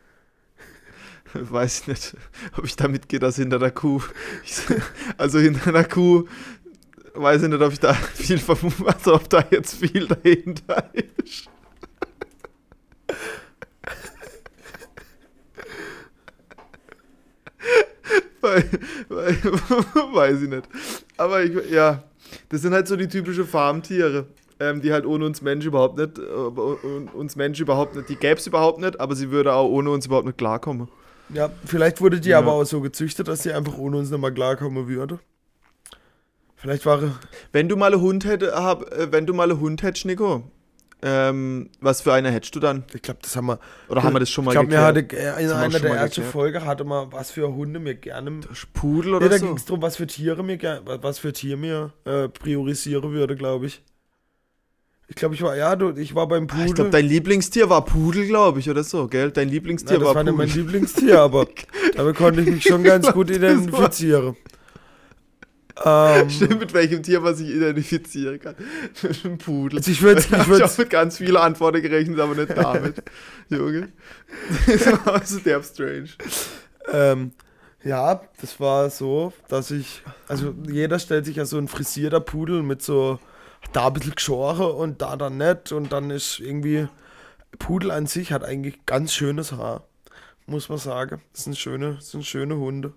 [1.50, 2.16] weiß ich nicht,
[2.56, 4.02] ob ich da mitgehe, dass hinter der Kuh.
[5.16, 6.26] Also hinter der Kuh
[7.14, 11.48] weiß ich nicht, ob ich da viel vermute, also ob da jetzt viel dahinter ist.
[20.12, 20.68] weiß ich nicht.
[21.16, 22.02] Aber ich, ja,
[22.48, 24.26] das sind halt so die typischen Farmtiere,
[24.60, 28.38] ähm, die halt ohne uns Mensch überhaupt nicht, äh, uns Mensch überhaupt nicht, die gäbe
[28.38, 30.88] es überhaupt nicht, aber sie würde auch ohne uns überhaupt nicht klarkommen.
[31.30, 32.38] Ja, vielleicht wurde die ja.
[32.38, 35.18] aber auch so gezüchtet, dass sie einfach ohne uns nicht mal klarkommen würde.
[36.56, 37.00] Vielleicht war
[37.52, 40.42] Wenn du mal einen Hund hätte, hab, äh, wenn du mal einen Hund hättest, Nico,
[41.00, 42.84] ähm, was für eine hättest du dann?
[42.92, 43.60] Ich glaube, das haben wir.
[43.88, 46.24] Oder haben wir das schon mal Ich glaube, mir hatte äh, in einer der ersten
[46.24, 48.40] Folgen hatte man, was für Hunde mir gerne.
[48.72, 49.44] Pudel oder nee, da so?
[49.44, 53.36] Da ging es darum, was für Tiere mir was für Tiere mir äh, priorisieren würde,
[53.36, 53.84] glaube ich.
[55.10, 56.66] Ich glaube, ich war, ja, du, ich war beim Pudel.
[56.66, 59.30] Ich glaube, dein Lieblingstier war Pudel, glaube ich, oder so, gell?
[59.30, 60.46] Dein Lieblingstier Nein, das war, war Pudel.
[60.46, 61.46] nicht mein Lieblingstier, aber
[61.96, 64.36] damit konnte ich mich schon ganz gut identifizieren.
[65.84, 68.56] Ähm, Stimmt, mit welchem Tier man sich identifizieren kann.
[69.00, 69.78] Mit einem Pudel.
[69.78, 73.04] Also ich würde ich würd, ich mit ganz vielen Antworten gerechnet, aber nicht damit.
[73.48, 73.92] Junge.
[74.66, 76.08] Das war so derb strange.
[76.90, 77.30] Ähm,
[77.84, 82.64] ja, das war so, dass ich, also jeder stellt sich ja so ein frisierter Pudel
[82.64, 83.20] mit so
[83.72, 85.72] da ein bisschen geschoren und da dann nicht.
[85.72, 86.88] Und dann ist irgendwie,
[87.58, 89.84] Pudel an sich hat eigentlich ganz schönes Haar,
[90.46, 91.22] muss man sagen.
[91.32, 92.92] Das sind schöne, das sind schöne Hunde.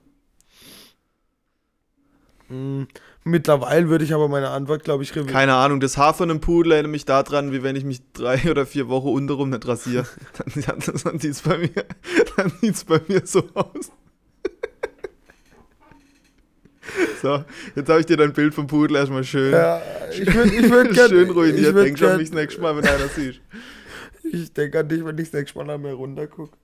[2.51, 2.87] Hm,
[3.23, 5.33] mittlerweile würde ich aber meine Antwort, glaube ich, revidieren.
[5.33, 8.39] Keine Ahnung, das Haar von einem Pudel erinnert mich daran, wie wenn ich mich drei
[8.51, 10.05] oder vier Wochen unterrum nicht rasiere.
[10.65, 11.69] dann, dann sieht es bei,
[12.87, 13.91] bei mir so aus.
[17.21, 17.43] So,
[17.75, 19.79] jetzt habe ich dir dein Bild vom Pudel erstmal schön, ja,
[20.11, 21.77] ich würd, ich würd gern, schön ruiniert.
[21.77, 23.41] Denk schon mich das nächste Mal, wenn einer sieht.
[24.23, 26.57] Ich denke an dich, wenn ich das nächste Mal an mir runtergucke.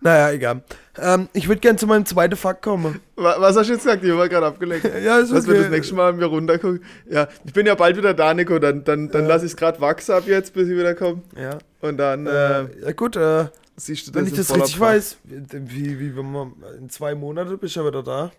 [0.00, 0.62] Naja, egal.
[0.96, 3.00] Ähm, ich würde gerne zu meinem zweiten Fakt kommen.
[3.16, 4.04] Was hast du jetzt gesagt?
[4.04, 4.84] Ich war gerade abgelenkt.
[5.04, 5.38] ja, ist okay.
[5.38, 6.84] Was wird das nächste Mal an mir runtergucken?
[7.10, 8.60] Ja, ich bin ja bald wieder da, Nico.
[8.60, 9.28] Dann, dann, dann ja.
[9.28, 11.22] lasse ich es gerade wachsen ab jetzt, bis ich wieder komme.
[11.36, 11.58] Ja.
[11.80, 12.26] Und dann.
[12.26, 13.16] Äh, äh, ja, gut.
[13.16, 13.46] Äh,
[13.78, 14.80] Siehst du Wenn ich das richtig Pracht.
[14.80, 18.32] weiß, wie, wie wenn man in zwei Monaten bist du ja wieder da.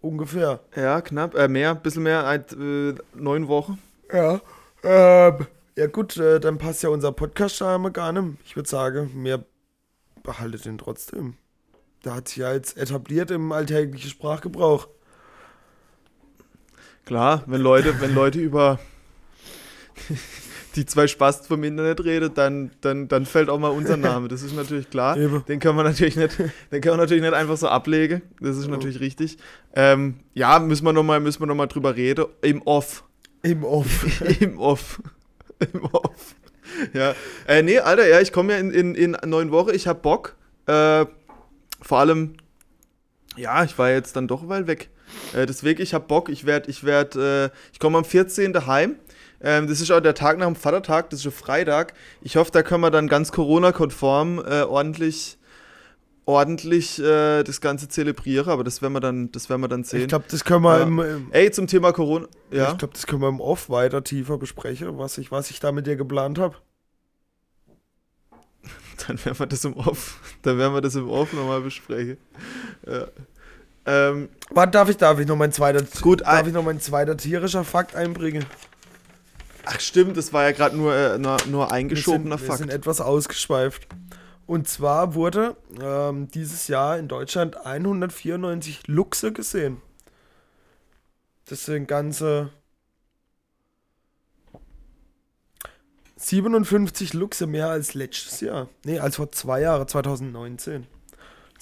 [0.00, 0.60] Ungefähr.
[0.74, 1.36] Ja, knapp.
[1.36, 3.78] Äh, mehr, ein bisschen mehr, ein, äh, neun Wochen.
[4.12, 4.40] Ja.
[4.82, 8.38] Ähm, ja gut, äh, dann passt ja unser Podcast gar nicht.
[8.44, 9.44] Ich würde sagen, mehr
[10.24, 11.34] behaltet den trotzdem.
[12.04, 14.88] Der hat sich ja jetzt etabliert im alltäglichen Sprachgebrauch.
[17.04, 18.80] Klar, wenn Leute, wenn Leute über
[20.76, 24.28] die zwei Spasten vom Internet redet, dann, dann, dann fällt auch mal unser Name.
[24.28, 25.16] Das ist natürlich klar.
[25.16, 25.44] Eben.
[25.46, 28.22] Den können wir natürlich nicht, den können wir natürlich nicht einfach so ablegen.
[28.40, 29.38] Das ist natürlich richtig.
[29.74, 32.26] Ähm, ja, müssen wir nochmal noch, drüber reden.
[32.40, 33.04] Im Off.
[33.42, 34.20] Im Off.
[34.40, 35.00] Im Off.
[35.72, 36.34] Im Off.
[36.92, 37.14] Ja.
[37.46, 39.70] Äh, nee, Alter, ja, ich komme ja in, in, in neun Wochen.
[39.74, 40.36] Ich hab Bock.
[40.66, 41.06] Äh,
[41.80, 42.34] vor allem,
[43.36, 44.90] ja, ich war jetzt dann doch mal weg.
[45.34, 46.28] Äh, deswegen, ich hab Bock.
[46.28, 48.66] Ich werde, ich werde, äh, ich komme am 14.
[48.66, 48.96] heim.
[49.42, 51.94] Ähm, das ist auch der Tag nach dem Vatertag, das ist ein Freitag.
[52.20, 55.38] Ich hoffe, da können wir dann ganz Corona-konform äh, ordentlich
[56.24, 60.02] ordentlich äh, das Ganze zelebrieren, aber das werden wir dann, das werden wir dann sehen.
[60.02, 62.26] Ich glaube, das können wir äh, im, im, Ey, zum Thema Corona.
[62.50, 62.72] Ja.
[62.72, 65.72] Ich glaube, das können wir im Off weiter tiefer besprechen, was ich, was ich da
[65.72, 66.56] mit dir geplant habe.
[69.06, 72.18] Dann werden wir das im Off, dann werden wir das im Off nochmal besprechen.
[72.86, 73.06] Ja.
[73.84, 77.16] Ähm, Warte, darf ich, darf ich noch mein zweiter, gut, darf ich noch mein zweiter
[77.16, 78.44] tierischer Fakt einbringen?
[79.64, 82.60] Ach stimmt, das war ja gerade nur, äh, nur, nur eingeschobener wir sind, Fakt.
[82.60, 83.86] Wir sind etwas ausgeschweift.
[84.46, 89.80] Und zwar wurde ähm, dieses Jahr in Deutschland 194 Luchse gesehen.
[91.46, 92.50] Das sind ganze
[96.16, 98.68] 57 Luchse mehr als letztes Jahr.
[98.84, 100.86] Nee, als vor zwei Jahren, 2019.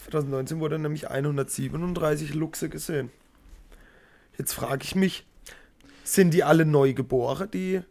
[0.04, 3.10] 2019 wurde nämlich 137 Luchse gesehen.
[4.36, 5.26] Jetzt frage ich mich,
[6.14, 7.82] sind die alle neu geboren, die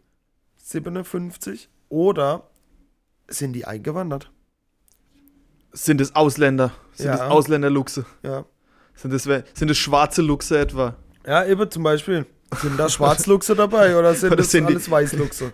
[0.56, 1.70] 57?
[1.88, 2.50] Oder
[3.28, 4.30] sind die eingewandert?
[5.72, 6.72] Sind es Ausländer?
[6.92, 7.14] Sind ja.
[7.14, 8.04] es Ausländerluchse?
[8.22, 8.44] Ja.
[8.94, 10.96] Sind es, sind es schwarze Luchse etwa?
[11.26, 12.26] Ja, eben zum Beispiel.
[12.60, 15.52] Sind da Schwarzluchse dabei oder sind oder das sind alles die, Weißluchse?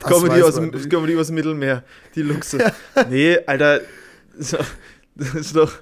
[0.00, 1.84] kommen, die aus dem, kommen die aus dem Mittelmeer,
[2.16, 2.72] die Luchse.
[3.08, 3.80] nee, Alter,
[4.36, 4.54] das
[5.34, 5.72] ist doch.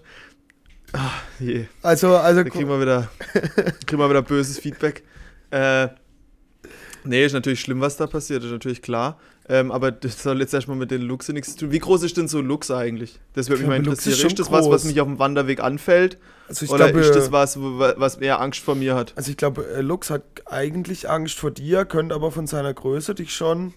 [0.93, 1.65] Ach, je.
[1.81, 2.45] Also, also.
[2.45, 3.11] Da kriegen wir wieder,
[3.87, 5.03] kriegen wir wieder böses Feedback.
[5.53, 5.89] Äh,
[7.05, 9.21] nee, ist natürlich schlimm, was da passiert, ist natürlich klar.
[9.49, 11.73] Ähm, aber das soll jetzt erstmal mit den Luchse nichts zu tun.
[11.73, 13.19] Wie groß ist denn so Lux eigentlich?
[13.35, 14.15] Das würde mich mal interessieren.
[14.15, 16.17] Ist, ist das was, was mich auf dem Wanderweg anfällt?
[16.49, 19.13] Also Oder glaube, ist das was, was mehr Angst vor mir hat?
[19.17, 23.15] Also ich glaube, äh, Lux hat eigentlich Angst vor dir, könnte aber von seiner Größe
[23.15, 23.75] dich schon.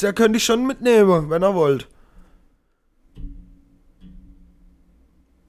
[0.00, 1.88] Der könnte dich schon mitnehmen, wenn er wollt.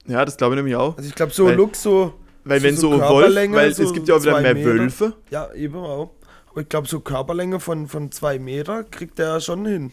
[0.07, 0.97] Ja, das glaube ich nämlich auch.
[0.97, 2.13] Also ich glaube, so weil, Lux so.
[2.43, 4.65] Weil so wenn so, so Wolf, weil so es gibt ja auch wieder mehr Meter.
[4.67, 5.13] Wölfe.
[5.29, 6.11] Ja, eben auch.
[6.51, 9.91] Aber ich glaube, so Körperlänge von, von zwei Meter kriegt der schon hin.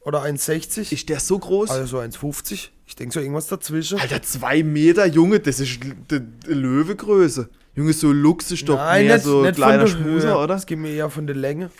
[0.00, 0.92] Oder 1,60.
[0.92, 1.70] Ist der so groß?
[1.70, 2.68] Also 1,50.
[2.86, 3.98] Ich denke so irgendwas dazwischen.
[3.98, 7.48] Alter, zwei Meter, Junge, das ist die Löwegröße.
[7.74, 10.54] Junge, so Luchs ist doch Nein, mehr nicht, so nicht kleiner Schmuser, oder?
[10.54, 11.70] Das geht mir eher von der Länge.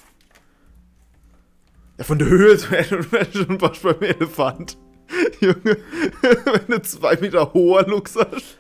[1.99, 4.77] Ja, von der Höhe wäre schon fast beim Elefant.
[5.41, 5.57] Junge,
[6.23, 8.59] wenn du zwei Meter hoher Luchs hast.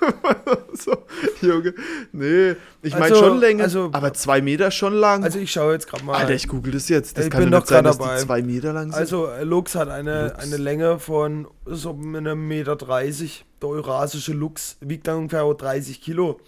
[0.72, 1.04] so,
[1.40, 1.74] Junge,
[2.12, 5.24] nee, ich meine also, schon länger, also, aber zwei Meter schon lang.
[5.24, 6.14] Also ich schaue jetzt gerade mal.
[6.14, 7.18] Alter, ich google das jetzt.
[7.18, 8.16] Das ich kann bin doch sein, dass dabei.
[8.16, 8.94] die zwei Meter lang sind.
[8.94, 10.38] Also Lux hat eine, Lux.
[10.38, 13.44] eine Länge von so einem Meter 30.
[13.60, 16.40] Der eurasische Lux wiegt dann ungefähr 30 Kilo.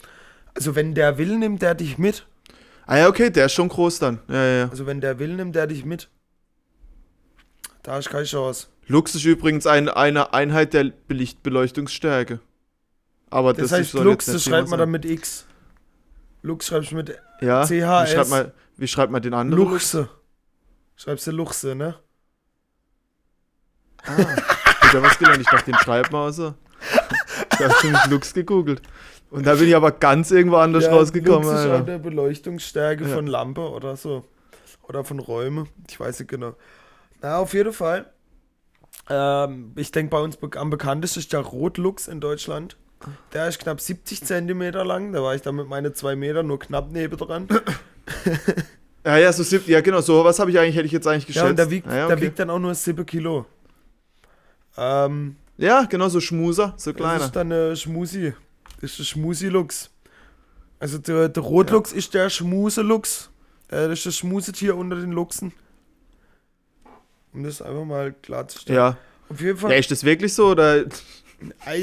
[0.54, 2.26] Also wenn der will, nimmt der dich mit.
[2.86, 4.20] Ah ja, okay, der ist schon groß dann.
[4.28, 4.68] Ja, ja.
[4.68, 6.08] Also wenn der will, nimmt der dich mit.
[7.82, 8.66] Da ist keine Chance.
[8.86, 10.92] Lux ist übrigens ein, eine Einheit der
[11.42, 12.40] Beleuchtungsstärke.
[13.30, 15.46] Aber das, das heißt, Lux, das schreibt man dann mit X.
[16.42, 17.70] Lux schreibst du mit ja, CHS.
[17.70, 19.64] Wie schreibt, man, wie schreibt man den anderen?
[19.64, 20.08] Luchse.
[20.96, 21.96] Schreibst du Luchse, ne?
[24.04, 25.40] Ah, ich hab was gelernt.
[25.40, 26.54] Ich dachte, den schreibt man also.
[27.52, 28.82] Ich habe schon mit Lux gegoogelt.
[29.30, 31.48] Und da bin ich aber ganz irgendwo anders ja, rausgekommen.
[31.48, 33.14] Lux ist halt der Beleuchtungsstärke ja.
[33.14, 34.24] von Lampe oder so.
[34.82, 35.68] Oder von Räumen.
[35.88, 36.56] Ich weiß nicht genau.
[37.22, 38.10] Na, auf jeden Fall.
[39.08, 42.76] Ähm, ich denke, bei uns am bekanntesten ist der Rotlux in Deutschland.
[43.32, 45.12] Der ist knapp 70 Zentimeter lang.
[45.12, 47.48] Da war ich dann mit meinen zwei Metern nur knapp neben dran.
[49.04, 51.44] ja, ja, so ja, genau, so was habe ich eigentlich, hätte ich jetzt eigentlich geschätzt.
[51.44, 52.14] Ja, und der wiegt, ja, okay.
[52.14, 53.46] der wiegt dann auch nur 7 Kilo.
[54.76, 57.18] Ähm, ja, genau, so Schmuser, so kleiner.
[57.18, 58.34] Das ist dann eine Schmusi.
[58.80, 59.90] Das ist der Schmusi-Lux.
[60.78, 61.98] Also der, der Rotlux ja.
[61.98, 63.30] ist der Schmuselux.
[63.68, 65.52] Äh, das ist das Schmusetier unter den Luchsen.
[67.32, 68.78] Um das einfach mal klarzustellen.
[68.78, 68.96] Ja.
[69.28, 69.70] Auf jeden Fall.
[69.70, 70.86] Ja, ist das wirklich so oder?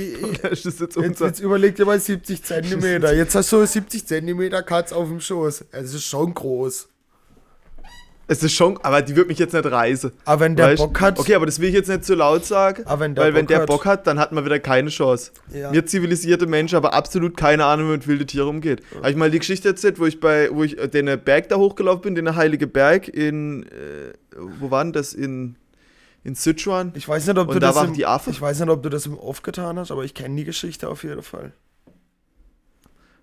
[0.43, 3.13] jetzt, jetzt, jetzt überleg dir mal 70 Zentimeter.
[3.13, 5.65] Jetzt hast du 70 Zentimeter Katz auf dem Schoß.
[5.71, 6.89] Es ist schon groß.
[8.29, 10.11] Es ist schon, aber die wird mich jetzt nicht reißen.
[10.25, 10.83] Aber wenn der weißt?
[10.83, 11.17] Bock hat.
[11.17, 12.83] Okay, aber das will ich jetzt nicht zu laut sagen.
[12.85, 14.89] Aber wenn der weil Bock wenn der hat, Bock hat, dann hat man wieder keine
[14.89, 15.31] Chance.
[15.53, 15.71] Ja.
[15.71, 18.81] Wir zivilisierte Menschen aber absolut keine Ahnung, wie man mit wilde Tiere umgeht.
[18.91, 18.97] Ja.
[18.97, 22.01] Habe ich mal die Geschichte erzählt, wo ich bei, wo ich den Berg da hochgelaufen
[22.01, 24.13] bin, den Heilige Berg in, äh,
[24.59, 25.13] wo war denn das?
[25.13, 25.55] In
[26.27, 26.91] in Sichuan.
[26.93, 28.33] Ich weiß nicht, ob du da das im, die Affen.
[28.33, 30.89] Ich weiß nicht, ob du das im Off getan hast, aber ich kenne die Geschichte
[30.89, 31.53] auf jeden Fall.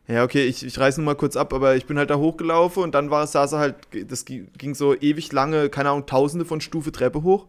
[0.08, 2.82] Ja, okay, ich, ich reiße nur mal kurz ab, aber ich bin halt da hochgelaufen
[2.82, 3.76] und dann war es, saß er halt,
[4.08, 7.46] das ging so ewig lange, keine Ahnung, tausende von Stufe Treppe hoch.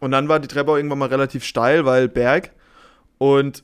[0.00, 2.50] Und dann war die Treppe auch irgendwann mal relativ steil, weil Berg.
[3.18, 3.62] Und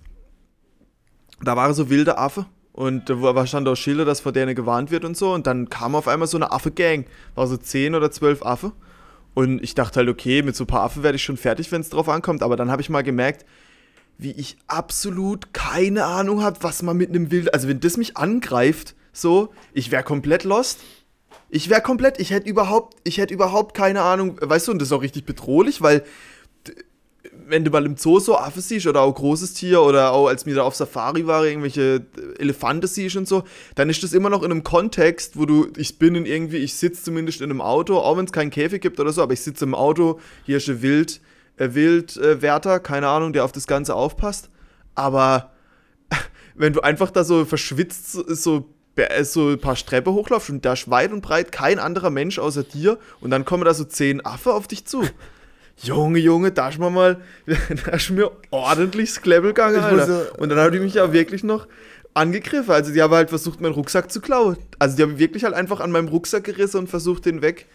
[1.42, 2.46] da waren so wilde Affe.
[2.72, 5.32] Und da stand auch Schilder, dass vor denen gewarnt wird und so.
[5.32, 7.06] Und dann kam auf einmal so eine Affe-Gang.
[7.34, 8.70] War so zehn oder zwölf Affe.
[9.38, 11.80] Und ich dachte halt, okay, mit so ein paar Affen werde ich schon fertig, wenn
[11.80, 12.42] es drauf ankommt.
[12.42, 13.46] Aber dann habe ich mal gemerkt,
[14.16, 17.54] wie ich absolut keine Ahnung habe, was man mit einem Wild.
[17.54, 20.80] Also, wenn das mich angreift, so, ich wäre komplett lost.
[21.50, 24.88] Ich wäre komplett, ich hätte überhaupt, ich hätte überhaupt keine Ahnung, weißt du, und das
[24.88, 26.02] ist auch richtig bedrohlich, weil
[27.48, 30.46] wenn du mal im Zoo so Affe siehst oder auch großes Tier oder auch als
[30.46, 32.06] mir da auf Safari war, irgendwelche
[32.38, 33.44] Elefanten siehst und so,
[33.74, 36.74] dann ist das immer noch in einem Kontext, wo du, ich bin in irgendwie, ich
[36.74, 39.40] sitze zumindest in einem Auto, auch wenn es keinen Käfig gibt oder so, aber ich
[39.40, 41.20] sitze im Auto, hier ist ein Wild,
[41.56, 44.50] äh, Wildwärter, äh, keine Ahnung, der auf das Ganze aufpasst.
[44.94, 45.52] Aber
[46.54, 48.24] wenn du einfach da so verschwitzt so,
[49.22, 52.64] so ein paar Streppe hochläufst und da ist weit und breit kein anderer Mensch außer
[52.64, 55.04] dir und dann kommen da so zehn Affe auf dich zu.
[55.82, 60.38] Junge, Junge, da ist mir mal, da ist mir ordentlich das gegangen, Alter.
[60.38, 61.66] Und dann habe ich mich ja wirklich noch
[62.14, 62.72] angegriffen.
[62.72, 64.56] Also die haben halt versucht, meinen Rucksack zu klauen.
[64.78, 67.66] Also die haben wirklich halt einfach an meinem Rucksack gerissen und versucht, den weg,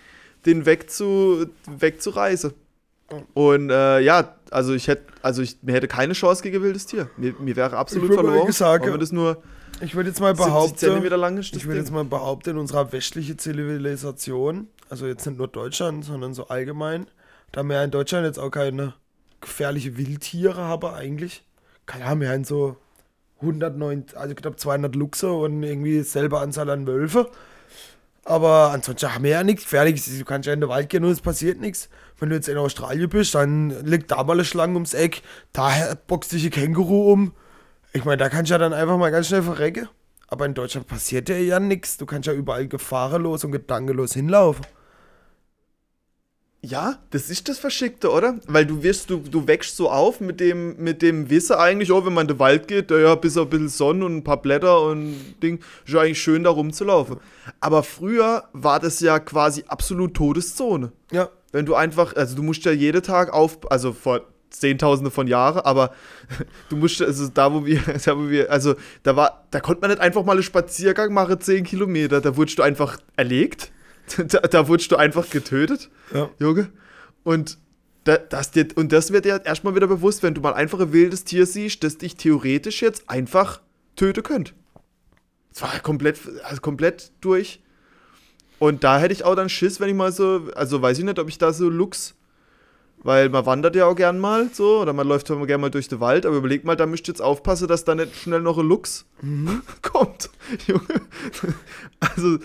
[0.46, 2.54] den weg zu, wegzureißen.
[3.34, 7.10] Und äh, ja, also ich hätte, also ich mir hätte keine Chance gegen wildes Tier.
[7.18, 8.48] Mir, mir wäre absolut verloren.
[8.48, 9.42] Gesagt, wenn das nur
[9.82, 13.38] ich würde jetzt mal behaupten, lang ist, ich würde jetzt mal behaupten, in unserer westlichen
[13.40, 17.08] Zivilisation, also jetzt nicht nur Deutschland, sondern so allgemein,
[17.54, 18.96] da wir in Deutschland jetzt auch keine
[19.40, 21.46] gefährliche Wildtiere haben eigentlich.
[21.86, 22.78] Keine Ahnung, wir haben so
[23.42, 27.30] 109, also knapp 200 Luchse und irgendwie selbe Anzahl an Wölfe.
[28.26, 30.18] Aber ansonsten haben wir ja nichts Gefährliches.
[30.18, 31.90] Du kannst ja in den Wald gehen und es passiert nichts.
[32.20, 35.72] Wenn du jetzt in Australien bist, dann liegt da mal eine Schlange ums Eck, da
[36.08, 37.34] boxt dich ein Känguru um.
[37.92, 39.90] Ich meine, da kannst du ja dann einfach mal ganz schnell verrecken.
[40.28, 41.98] Aber in Deutschland passiert ja ja nichts.
[41.98, 44.66] Du kannst ja überall gefahrenlos und gedankenlos hinlaufen.
[46.66, 48.40] Ja, das ist das Verschickte, oder?
[48.48, 52.06] Weil du wirst, du, du wächst so auf mit dem, mit dem Wissen eigentlich, oh,
[52.06, 54.82] wenn man in den Wald geht, ja, bis ein bisschen Sonne und ein paar Blätter
[54.82, 57.18] und Ding, ist ja eigentlich schön da rumzulaufen.
[57.60, 60.94] Aber früher war das ja quasi absolut Todeszone.
[61.12, 61.30] Ja.
[61.52, 65.60] Wenn du einfach, also du musst ja jeden Tag auf, also vor Zehntausende von Jahren,
[65.66, 65.94] aber
[66.70, 69.90] du musst, also da wo wir, da wo wir, also da war, da konnte man
[69.90, 73.73] nicht einfach mal einen Spaziergang machen, zehn Kilometer, da wurdest du einfach erlegt
[74.18, 76.30] da, da wurdest du einfach getötet, ja.
[76.40, 76.70] Junge.
[77.24, 77.58] Und,
[78.04, 80.92] da, das dir, und das wird dir erstmal wieder bewusst, wenn du mal einfach ein
[80.92, 83.62] wildes Tier siehst, das dich theoretisch jetzt einfach
[83.96, 84.54] töten könnte.
[85.54, 87.62] Das war komplett, also komplett durch.
[88.60, 91.20] Und da hätte ich auch dann Schiss, wenn ich mal so, also weiß ich nicht,
[91.20, 92.16] ob ich da so Lux,
[93.04, 96.00] weil man wandert ja auch gern mal so, oder man läuft gerne mal durch den
[96.00, 98.68] Wald, aber überleg mal, da müsst ihr jetzt aufpassen, dass da nicht schnell noch ein
[98.68, 99.62] Lux mhm.
[99.82, 100.30] kommt.
[100.66, 101.02] Junge.
[102.00, 102.40] Also,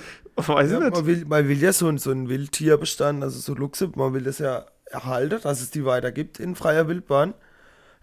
[0.46, 4.14] Weiß ja, man, will, man will ja so, so einen Wildtierbestand, also so Luchse, man
[4.14, 7.34] will das ja erhalten, dass es die weiter gibt in freier Wildbahn.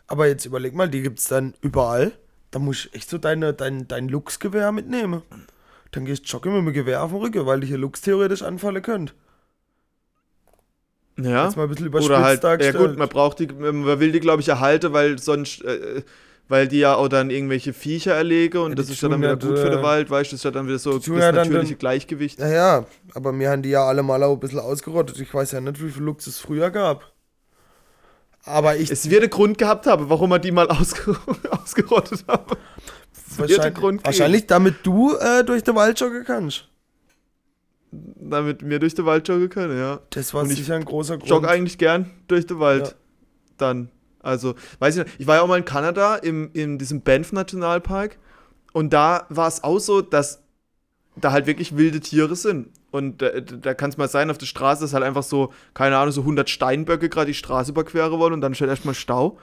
[0.08, 2.12] Aber jetzt überleg mal, die gibt es dann überall.
[2.52, 5.24] Da musst du echt so deine, dein, dein Luchsgewehr mitnehmen.
[5.92, 8.44] Dann gehst du joggen mit dem Gewehr auf dem Rücken, weil dich hier Luchs theoretisch
[8.44, 9.16] anfallen könnt.
[11.18, 11.46] Ja.
[11.46, 14.42] Jetzt mal ein bisschen Oder halt, ja gut, man braucht die, man will die, glaube
[14.42, 16.04] ich, erhalten, weil sonst äh,
[16.48, 19.36] weil die ja auch dann irgendwelche Viecher erlege und ja, das ist ja dann wieder
[19.36, 21.74] gut für den Wald, weißt du, das ist ja dann wieder so das ja natürliche
[21.74, 22.40] dann, Gleichgewicht.
[22.40, 25.20] Ja, ja, aber mir haben die ja alle mal auch ein bisschen ausgerottet.
[25.20, 27.12] Ich weiß ja nicht, wie viel Lux es früher gab.
[28.46, 28.92] Aber ich.
[28.92, 31.18] Es wird einen Grund gehabt haben, warum man die mal ausger
[31.52, 32.56] ausgerottet haben.
[33.38, 36.68] Wahrscheinlich, wahrscheinlich damit du äh, durch den Wald joggen kannst.
[37.92, 40.00] Damit wir durch den Wald joggen können, ja.
[40.12, 41.24] Das war sicher ein großer Grund.
[41.24, 42.88] Ich jogge eigentlich gern durch den Wald.
[42.88, 42.94] Ja.
[43.58, 43.90] Dann.
[44.26, 47.32] Also, weiß ich nicht, ich war ja auch mal in Kanada, im, in diesem Banff
[47.32, 48.18] Nationalpark.
[48.74, 50.44] Und da war es auch so, dass
[51.16, 52.70] da halt wirklich wilde Tiere sind.
[52.92, 55.98] Und da, da kann es mal sein, auf der Straße ist halt einfach so, keine
[55.98, 59.38] Ahnung, so 100 Steinböcke gerade die Straße überqueren wollen und dann steht erstmal Stau.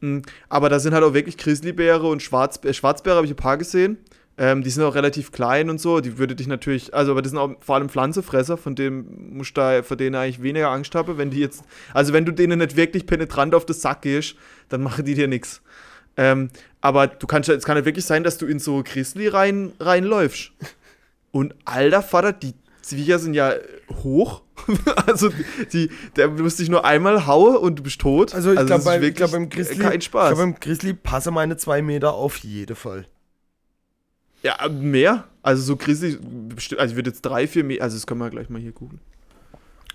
[0.00, 3.56] Hm, aber da sind halt auch wirklich Grizzlybäre und Schwarzbäre, Schwarzbäre habe ich ein paar
[3.56, 3.98] gesehen.
[4.38, 6.00] Ähm, die sind auch relativ klein und so.
[6.00, 9.56] Die würde dich natürlich, also, aber die sind auch vor allem Pflanzefresser, von denen musst
[9.56, 11.16] du da, vor denen eigentlich weniger Angst haben.
[11.16, 11.64] Wenn die jetzt,
[11.94, 14.36] also wenn du denen nicht wirklich penetrant auf den Sack gehst,
[14.68, 15.62] dann machen die dir nichts.
[16.18, 19.72] Ähm, aber du kannst, es kann ja wirklich sein, dass du in so Grizzly rein,
[19.80, 20.52] reinläufst.
[21.30, 23.54] Und alter Vater, die Viecher sind ja
[24.02, 24.42] hoch.
[25.06, 25.30] also
[25.72, 28.34] die, der musste dich nur einmal hauen und du bist tot.
[28.34, 30.30] Also ich also glaube glaub, beim Grizzly, kein Spaß.
[30.30, 33.06] Ich glaube beim Grizzly passe meine zwei Meter auf jeden Fall.
[34.46, 35.24] Ja, mehr.
[35.42, 36.18] Also so Grizzly,
[36.78, 39.00] also ich würde jetzt drei, vier Meter, also das können wir gleich mal hier googeln.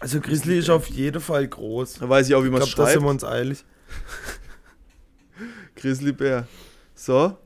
[0.02, 2.00] Also Grizzly ist auf jeden Fall groß.
[2.00, 2.90] Da weiß ich auch, wie man es schreibt.
[2.90, 3.64] Da sind wir uns eilig.
[5.76, 6.48] Grizzlybär.
[6.96, 7.38] So.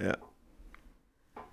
[0.00, 0.16] Ja.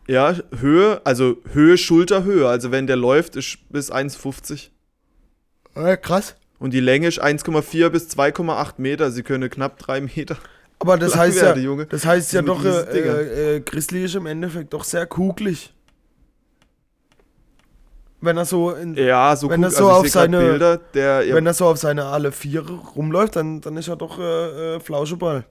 [0.07, 2.47] Ja, Höhe, also Höhe, Schulterhöhe.
[2.47, 4.69] Also wenn der läuft, ist bis 1,50.
[5.75, 6.35] Ja, krass.
[6.59, 9.09] Und die Länge ist 1,4 bis 2,8 Meter.
[9.09, 10.37] Sie können knapp 3 Meter.
[10.85, 11.87] Aber das heißt ja, Junge.
[11.87, 15.73] das heißt ja doch, äh, äh, Grizzly ist im Endeffekt doch sehr kugelig.
[18.21, 21.33] Wenn er so in, ja, so wenn er so also auf seine Bilder, der, ja.
[21.33, 24.79] wenn er so auf seine alle Viere rumläuft, dann, dann ist er doch äh, äh,
[24.79, 25.45] Flauscheball.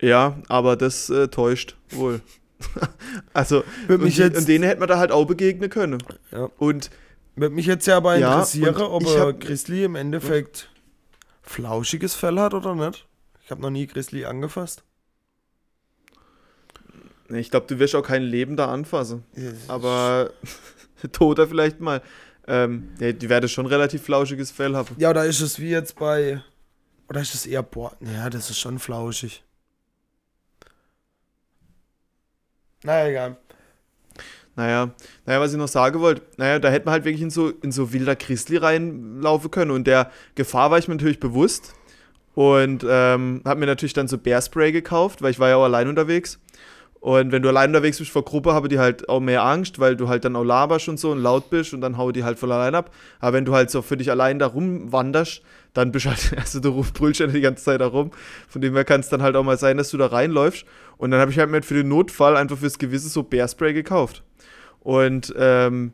[0.00, 2.22] Ja, aber das äh, täuscht wohl.
[3.34, 6.02] also, und, mich jetzt, und denen hätte man da halt auch begegnen können.
[6.32, 6.48] Ja.
[6.56, 6.90] Und
[7.34, 10.70] würde mich jetzt ja aber interessieren, ja, ob er Grizzly im Endeffekt
[11.42, 13.05] flauschiges Fell hat oder nicht.
[13.46, 14.82] Ich habe noch nie Grizzly angefasst.
[17.28, 19.22] Ich glaube, du wirst auch kein Leben da anfassen.
[19.68, 20.32] Aber
[21.12, 22.02] Toter vielleicht mal.
[22.48, 24.96] Ähm, ja, die werde schon relativ flauschiges Fell haben.
[24.98, 26.42] Ja, da ist es wie jetzt bei.
[27.08, 29.44] Oder ist es eher boah, ja, das ist schon flauschig.
[32.82, 33.36] Naja, egal.
[34.56, 34.90] Naja,
[35.24, 37.70] naja, was ich noch sagen wollte, naja, da hätte man halt wirklich in so, in
[37.70, 41.75] so wilder Christli reinlaufen können und der Gefahr war ich mir natürlich bewusst
[42.36, 45.88] und ähm, habe mir natürlich dann so Bearspray gekauft, weil ich war ja auch allein
[45.88, 46.38] unterwegs
[47.06, 49.94] und wenn du allein unterwegs bist vor Gruppe, habe die halt auch mehr Angst, weil
[49.94, 52.36] du halt dann auch laberst und so und laut bist und dann hau die halt
[52.36, 52.92] voll allein ab.
[53.20, 55.40] Aber wenn du halt so für dich allein da rumwanderst,
[55.72, 58.10] dann bist halt, also du brüllst ja die ganze Zeit da rum.
[58.48, 60.64] Von dem her kann es dann halt auch mal sein, dass du da reinläufst.
[60.96, 64.24] Und dann habe ich halt mir für den Notfall einfach fürs Gewisse so Bearspray gekauft.
[64.80, 65.92] Und ähm,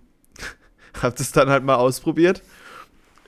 [1.02, 2.42] habe das dann halt mal ausprobiert.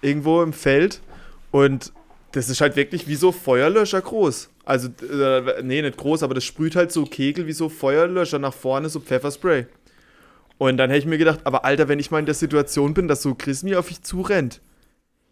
[0.00, 1.02] Irgendwo im Feld.
[1.50, 1.92] Und
[2.34, 4.50] das ist halt wirklich wie so Feuerlöscher groß.
[4.64, 8.52] Also, äh, nee, nicht groß, aber das sprüht halt so Kegel wie so Feuerlöscher nach
[8.52, 9.66] vorne, so Pfefferspray.
[10.58, 13.06] Und dann hätte ich mir gedacht, aber Alter, wenn ich mal in der Situation bin,
[13.06, 14.60] dass so Chris mir auf mich zurennt,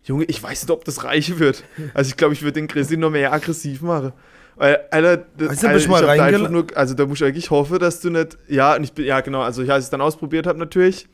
[0.04, 1.64] Junge, ich weiß nicht, ob das reichen wird.
[1.94, 4.12] Also ich glaube, ich würde den Chris noch mehr aggressiv machen.
[4.54, 7.50] Weil, Alter, das, also, Alter, ich mal da einfach nur, also da muss ich eigentlich
[7.50, 9.90] hoffen, dass du nicht, ja, und ich bin, ja genau, also ich, als ich es
[9.90, 11.08] dann ausprobiert habe natürlich,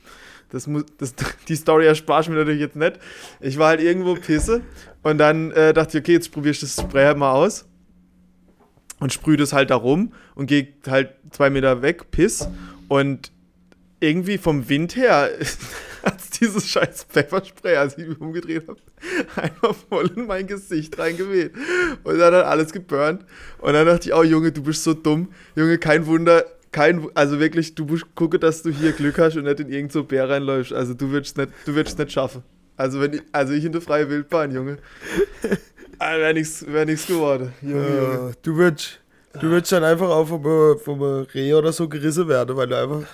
[0.51, 1.15] das muss, das,
[1.49, 2.99] die Story erspare ich mir natürlich jetzt nicht.
[3.41, 4.63] Ich war halt irgendwo pisse
[5.03, 7.67] und dann äh, dachte ich, okay, jetzt probierst du das Spray halt mal aus
[9.01, 12.49] und sprühe das halt da rum und gehe halt zwei Meter weg, piss
[12.89, 13.33] und
[14.01, 15.31] irgendwie vom Wind her
[16.05, 18.79] hat dieses scheiß Pfefferspray, als ich mich umgedreht habe,
[19.37, 21.53] einfach voll in mein Gesicht reingeweht.
[22.05, 23.25] Und dann hat alles geburnt.
[23.59, 25.29] Und dann dachte ich, oh Junge, du bist so dumm.
[25.57, 29.45] Junge, kein Wunder, kein, also wirklich, du musst gucken, dass du hier Glück hast und
[29.45, 30.73] nicht in irgendein so Bär reinläufst.
[30.73, 32.43] Also du wirst nicht, du wirst nicht schaffen.
[32.77, 34.79] Also wenn ich, also ich in der freien Wildbahn, Junge.
[36.01, 37.53] Ah, wäre nichts wär geworden.
[37.61, 38.33] Junge, uh, Junge.
[38.43, 39.01] Du würdest,
[39.41, 43.03] du würdest dann einfach auch vom, vom Reh oder so gerissen werden, weil du einfach.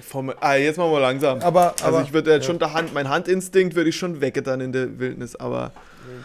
[0.00, 1.40] Vom, ah, jetzt machen wir langsam.
[1.40, 2.46] Aber, also aber, ich würde jetzt ja.
[2.46, 5.72] schon der Hand, mein Handinstinkt würde ich schon wecke dann in der Wildnis, aber.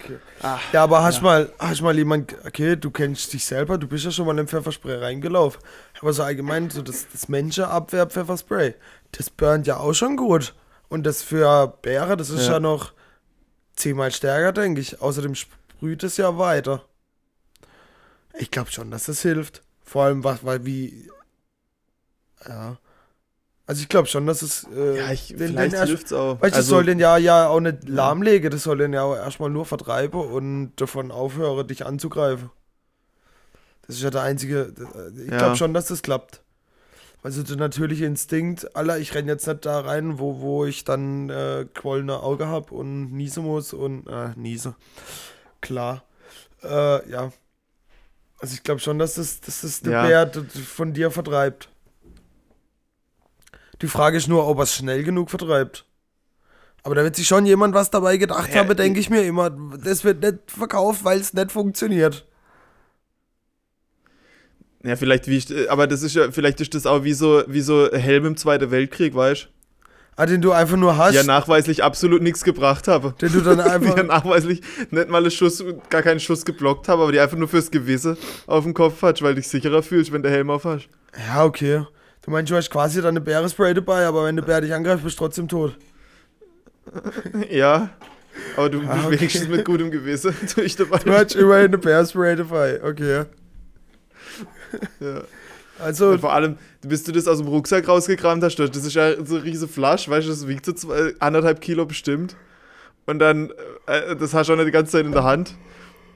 [0.04, 0.20] Okay.
[0.42, 1.24] Ach, ja, aber hast ja.
[1.24, 4.48] mal, hast mal jemand, okay, du kennst dich selber, du bist ja schon mal in
[4.48, 5.62] Pfefferspray reingelaufen.
[6.00, 8.76] Aber so allgemein, so das, das Menschenabwehr Pfefferspray,
[9.12, 10.54] das burnt ja auch schon gut.
[10.90, 12.94] Und das für Bäre, das ist ja, ja noch
[13.76, 15.02] zehnmal stärker, denke ich.
[15.02, 16.84] Außerdem sprüht es ja weiter.
[18.34, 19.64] Ich glaube schon, dass das hilft.
[19.84, 21.10] Vor allem, was, weil wie.
[22.48, 22.78] Ja.
[23.72, 24.68] Also ich glaube schon, dass es.
[24.76, 26.42] Äh, ja, ich, den, vielleicht hilft es auch.
[26.42, 29.04] Weißt du, also, das soll den ja, ja auch nicht lahmlegen, das soll den ja
[29.04, 32.50] auch erstmal nur vertreiben und davon aufhören, dich anzugreifen.
[33.88, 34.74] Das ist ja der einzige.
[35.16, 35.38] Ich ja.
[35.38, 36.42] glaube schon, dass das klappt.
[37.24, 41.30] Also der natürliche Instinkt, Alter, ich renne jetzt nicht da rein, wo, wo ich dann
[41.30, 44.76] äh, quollene Auge habe und niese muss und äh, niese.
[45.62, 46.04] Klar.
[46.62, 47.32] Äh, ja.
[48.38, 50.26] Also ich glaube schon, dass das, dass das der ja.
[50.26, 51.71] Bär von dir vertreibt.
[53.82, 55.86] Die Frage ist nur, ob er es schnell genug vertreibt.
[56.84, 59.50] Aber da wird sich schon jemand was dabei gedacht ja, haben, denke ich mir immer.
[59.50, 62.26] Das wird nicht verkauft, weil es nicht funktioniert.
[64.84, 67.62] Ja, vielleicht wie ich, aber das ist ja, vielleicht ist das auch wie so, wie
[67.62, 69.48] so Helm im Zweiten Weltkrieg, weißt du?
[70.16, 71.14] Ah, den du einfach nur hast.
[71.14, 73.14] Ja, nachweislich absolut nichts gebracht habe.
[73.22, 73.96] Den du dann einfach.
[73.96, 77.48] ja, nachweislich nicht mal einen Schuss, gar keinen Schuss geblockt habe, aber die einfach nur
[77.48, 78.18] fürs Gewisse
[78.48, 80.90] auf dem Kopf hast, weil du dich sicherer fühlst, wenn der Helm auf hast.
[81.28, 81.86] Ja, okay.
[82.24, 85.18] Du meinst, du hast quasi deine Bärespray dabei, aber wenn der Bär dich angreift, bist
[85.18, 85.78] du trotzdem tot.
[87.50, 87.90] Ja.
[88.56, 89.20] Aber du ah, okay.
[89.20, 91.00] wenigstens mit gutem Gewissen durch dabei.
[91.00, 93.26] Du hast immerhin eine Bärespray dabei, okay.
[95.00, 95.22] Ja.
[95.80, 96.12] Also.
[96.12, 99.36] Und vor allem, bis du das aus dem Rucksack rausgekramt hast, das ist ja so
[99.36, 102.36] eine riesige Flasche, weißt du, das wiegt so zwei, anderthalb Kilo bestimmt.
[103.06, 103.52] Und dann,
[103.88, 105.56] äh, das hast du auch nicht die ganze Zeit in der Hand.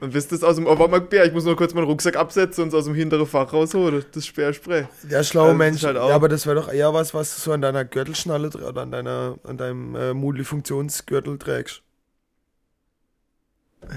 [0.00, 2.68] Und wisst das aus dem, warte mal, ich muss nur kurz meinen Rucksack absetzen und
[2.68, 4.86] es aus dem hinteren Fach rausholen, das Speerspray.
[5.08, 5.82] Ja, schlauer also, Mensch.
[5.84, 8.82] Halt ja, aber das wäre doch eher was, was du so an deiner Gürtelschnalle oder
[8.82, 11.82] an, deiner, an deinem äh, Multifunktionsgürtel trägst.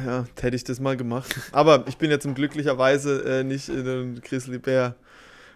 [0.06, 1.36] Ja, hätte ich das mal gemacht.
[1.52, 4.96] Aber ich bin zum glücklicherweise äh, nicht in einem Grizzly Bär.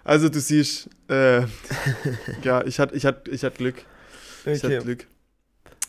[0.03, 1.41] Also du siehst, äh,
[2.43, 3.85] ja, ich hatte ich hat, ich hat Glück.
[4.45, 4.75] Ich okay.
[4.75, 5.07] hatte Glück.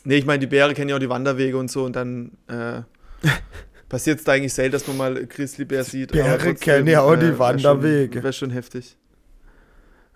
[0.03, 2.81] Nee, ich meine, die Bäre kennen ja auch die Wanderwege und so und dann äh,
[3.95, 6.11] Passiert es eigentlich selten, dass man mal Grizzlybär sieht.
[6.11, 8.21] Bäre kennen ja auch äh, die Wanderwege.
[8.21, 8.97] Wäre schon, heftig.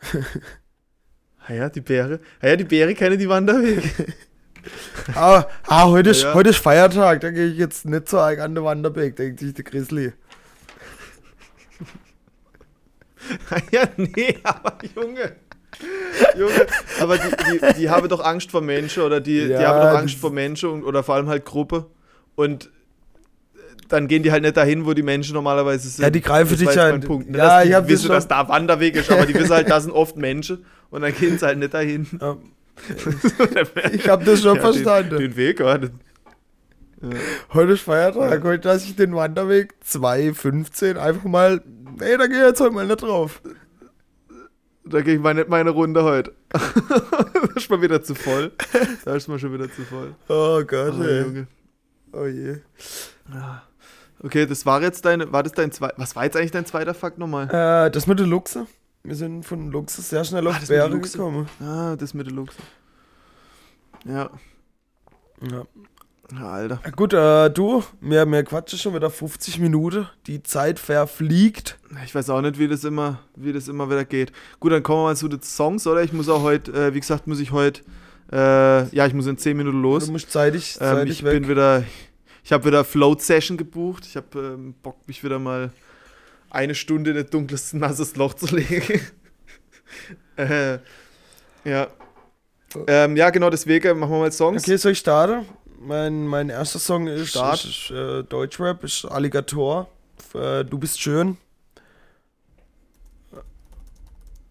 [1.48, 2.20] ah ja, die Bäre.
[2.42, 3.82] Ah ja, die Bäre kennen die Wanderwege.
[5.16, 6.34] ah, ah, heute, ist, ja, ja.
[6.34, 9.54] heute ist Feiertag, da gehe ich jetzt nicht so arg an den Wanderweg, denkt sich
[9.54, 10.12] der Grizzly.
[13.72, 15.38] ja, nee, aber Junge.
[16.38, 16.68] Junge,
[17.00, 19.98] aber die, die, die haben doch Angst vor Menschen oder die, ja, die haben doch
[19.98, 21.86] Angst vor Menschen oder vor allem halt Gruppe.
[22.36, 22.70] Und
[23.90, 26.04] dann gehen die halt nicht dahin, wo die Menschen normalerweise sind.
[26.04, 27.06] Ja, die greifen dich halt.
[27.06, 27.30] Punkt.
[27.30, 27.38] Ne?
[27.38, 30.66] Ja, ich wissen, dass da Wanderweg ist, aber die wissen halt, da sind oft Menschen
[30.90, 32.08] und dann gehen sie halt nicht dahin.
[32.22, 32.38] Ja.
[33.92, 35.10] ich habe das schon ja, verstanden.
[35.10, 35.76] Den, den Weg, ja.
[35.76, 35.90] ja.
[37.54, 41.62] Heute ist Feiertag, heute lasse ich den Wanderweg 2.15 einfach mal
[42.00, 43.42] Nee, da gehe ich jetzt heute mal nicht drauf.
[44.86, 46.34] Da gehe ich mal nicht meine Runde heute.
[46.50, 46.62] das
[47.56, 48.52] ist mal wieder zu voll.
[49.06, 50.16] Da ist mal schon wieder zu voll.
[50.30, 51.22] Oh Gott, oh, ey.
[51.22, 51.48] Junge.
[52.14, 52.58] Oh je.
[53.34, 53.64] Ja.
[54.22, 56.94] Okay, das war jetzt deine, war das dein zweiter, was war jetzt eigentlich dein zweiter
[56.94, 57.48] Fakt nochmal?
[57.48, 58.68] Äh, das mit der Luchse.
[59.04, 61.48] Wir sind von Luchse sehr schnell auf ah, Bären gekommen.
[61.62, 62.58] Ah, das mit der Luchse.
[64.06, 64.30] Ja.
[65.50, 65.64] Ja.
[66.32, 66.80] Ja, Alter.
[66.96, 70.08] Gut, äh, du, mir, mir quatschen schon wieder 50 Minuten.
[70.28, 71.80] Die Zeit verfliegt.
[72.06, 74.32] Ich weiß auch nicht, wie das immer, wie das immer wieder geht.
[74.60, 76.04] Gut, dann kommen wir mal zu den Songs, oder?
[76.04, 77.82] Ich muss auch heute, äh, wie gesagt, muss ich heute,
[78.32, 80.06] äh, ja, ich muss in 10 Minuten los.
[80.06, 81.42] Du musst zeitig, zeitig ähm, Ich weg.
[81.42, 81.84] bin wieder,
[82.50, 84.08] ich habe wieder Float Session gebucht.
[84.08, 85.72] Ich habe ähm, Bock, mich wieder mal
[86.50, 89.02] eine Stunde in ein dunkles, nasses Loch zu legen.
[90.36, 90.80] äh,
[91.64, 91.88] ja.
[92.88, 94.64] Ähm, ja, genau, deswegen machen wir mal Songs.
[94.64, 95.46] Okay, soll ich starten?
[95.80, 97.64] Mein, mein erster Song ist, Start.
[97.66, 99.88] ist äh, Deutschrap, ist Alligator.
[100.34, 101.38] Äh, du bist schön.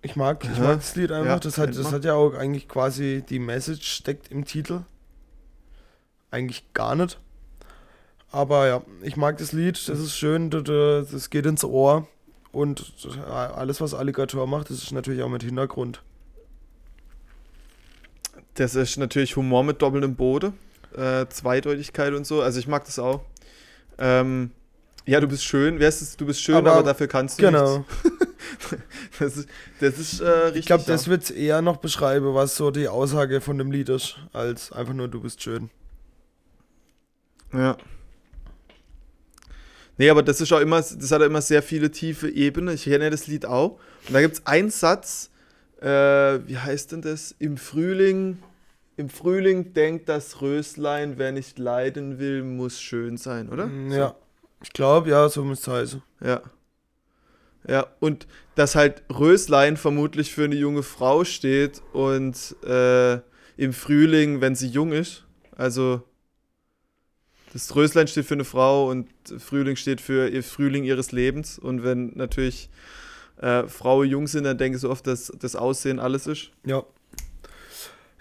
[0.03, 1.26] Ich mag, ich mag das Lied einfach.
[1.26, 4.82] Ja, das, hat, das hat ja auch eigentlich quasi die Message steckt im Titel.
[6.30, 7.18] Eigentlich gar nicht.
[8.31, 9.89] Aber ja, ich mag das Lied.
[9.89, 10.51] Das ist schön.
[10.51, 12.07] Das geht ins Ohr.
[12.53, 12.93] Und
[13.29, 16.03] alles, was Alligator macht, das ist natürlich auch mit Hintergrund.
[18.55, 20.55] Das ist natürlich Humor mit doppeltem Boden
[20.97, 22.43] äh, Zweideutigkeit und so.
[22.43, 23.22] Also ich mag das auch.
[23.99, 24.51] Ähm,
[25.07, 25.79] ja, du bist schön.
[25.79, 26.16] Wer ist es?
[26.16, 27.85] Du bist schön, aber, aber dafür kannst du genau.
[29.18, 29.49] das ist,
[29.81, 30.61] das ist äh, richtig.
[30.61, 34.18] Ich glaube, das wird eher noch beschreiben, was so die Aussage von dem Lied ist,
[34.33, 35.70] als einfach nur du bist schön.
[37.53, 37.76] Ja.
[39.99, 42.74] Nee, aber das ist auch immer, das hat immer sehr viele tiefe Ebenen.
[42.74, 43.78] Ich kenne das Lied auch.
[44.07, 45.30] Und da gibt es einen Satz,
[45.80, 47.34] äh, wie heißt denn das?
[47.38, 48.38] Im Frühling
[48.99, 53.66] im Frühling denkt das Röslein, wer nicht leiden will, muss schön sein, oder?
[53.66, 54.09] Mm, ja.
[54.09, 54.14] So.
[54.64, 56.03] Ich glaube, ja, so muss es heißen.
[56.20, 56.42] Ja.
[57.68, 58.26] Ja, und
[58.57, 63.20] dass halt Röslein vermutlich für eine junge Frau steht und äh,
[63.57, 65.24] im Frühling, wenn sie jung ist,
[65.57, 66.03] also
[67.53, 71.59] das Röslein steht für eine Frau und Frühling steht für ihr Frühling ihres Lebens.
[71.59, 72.68] Und wenn natürlich
[73.40, 76.51] äh, Frauen jung sind, dann denke ich so oft, dass das Aussehen alles ist.
[76.64, 76.84] Ja.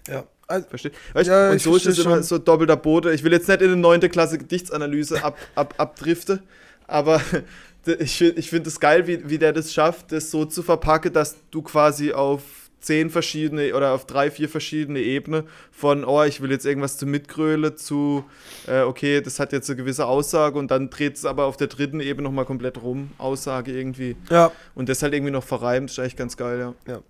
[0.08, 0.26] Ja.
[0.48, 0.94] Also, Versteht?
[1.14, 3.14] Weißt, ja, und so ist es immer so doppelter Boden.
[3.14, 4.00] Ich will jetzt nicht in eine 9.
[4.10, 6.40] Klasse Gedichtsanalyse ab, ab, abdriften,
[6.88, 7.22] aber
[8.00, 11.36] ich, ich finde es geil, wie, wie der das schafft, das so zu verpacken, dass
[11.52, 12.44] du quasi auf
[12.88, 17.06] zehn verschiedene oder auf drei, vier verschiedene Ebenen von, oh, ich will jetzt irgendwas zu
[17.06, 18.24] mitgröle, zu,
[18.66, 21.68] äh, okay, das hat jetzt eine gewisse Aussage und dann dreht es aber auf der
[21.68, 24.16] dritten Ebene nochmal komplett rum, Aussage irgendwie.
[24.30, 24.52] Ja.
[24.74, 26.74] Und das halt irgendwie noch verreimt, ist eigentlich ganz geil, ja.
[26.92, 27.02] Ja.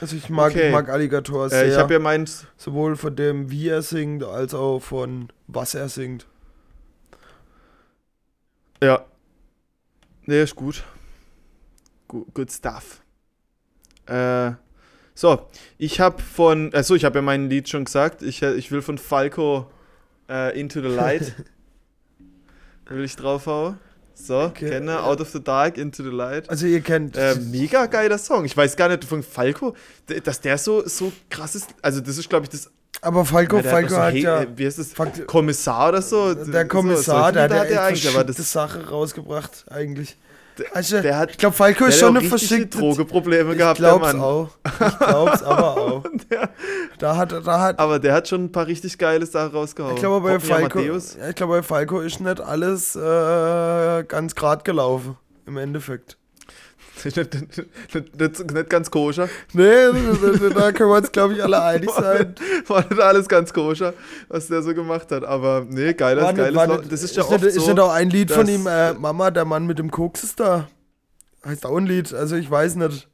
[0.00, 0.70] Also ich mag, okay.
[0.70, 1.64] mag Alligator sehr.
[1.64, 2.46] Äh, ich habe ja meint.
[2.56, 6.26] Sowohl von dem, wie er singt, als auch von was er singt.
[8.80, 9.04] Ja.
[10.26, 10.84] Nee, ist gut.
[12.06, 13.02] Good, good stuff.
[14.06, 14.52] Äh,
[15.18, 15.40] so,
[15.78, 18.98] ich habe von, also ich habe ja mein Lied schon gesagt, ich, ich will von
[18.98, 19.66] Falco
[20.30, 21.34] äh, Into the Light
[22.88, 23.78] will ich draufhauen.
[24.14, 24.70] So, okay.
[24.70, 26.48] kenne Out of the Dark, Into the Light.
[26.48, 27.16] Also ihr kennt.
[27.16, 28.44] Äh, mega geiler Song.
[28.44, 29.74] Ich weiß gar nicht von Falco,
[30.22, 31.66] dass der so, so krass ist.
[31.82, 32.70] Also das ist, glaube ich, das.
[33.00, 34.42] Aber Falco, ja, Falco so, hat hey, ja.
[34.42, 34.92] Äh, wie heißt das?
[34.92, 36.32] Fakt, Kommissar oder so?
[36.32, 40.16] Der Kommissar, so, der hat ja eigentlich Sache rausgebracht, eigentlich.
[40.72, 42.78] Also, der hat, ich glaube, Falco ist schon eine verschickte.
[42.78, 44.20] Drogeprobleme gehabt, der Mann.
[44.20, 44.50] Auch.
[44.64, 46.04] Ich glaub's aber auch.
[46.30, 46.50] der,
[46.98, 49.94] da hat, da hat, aber der hat schon ein paar richtig geile Sachen rausgehauen.
[49.94, 55.16] Ich glaube, bei, Falco, ich glaube, bei Falco ist nicht alles äh, ganz grad gelaufen,
[55.46, 56.16] im Endeffekt.
[57.04, 59.28] Nicht, nicht, nicht, nicht, ganz koscher.
[59.52, 59.64] Nee,
[60.54, 62.34] da können wir uns, glaube ich, alle einig sein.
[62.66, 63.94] War nicht alles ganz koscher,
[64.28, 65.24] was der so gemacht hat.
[65.24, 67.60] Aber nee, geiles, war geiles war Das ist ja ist oft nicht, so.
[67.60, 70.40] Ist nicht auch ein Lied von ihm, äh, Mama, der Mann mit dem Koks ist
[70.40, 70.68] da?
[71.44, 73.08] Heißt auch ein Lied, also ich weiß nicht.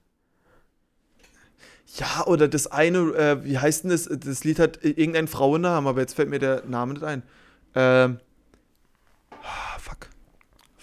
[1.96, 4.08] Ja, oder das eine, äh, wie heißt denn das?
[4.10, 7.22] Das Lied hat irgendeinen Frauennamen, aber jetzt fällt mir der Name nicht ein.
[7.74, 8.18] Ähm.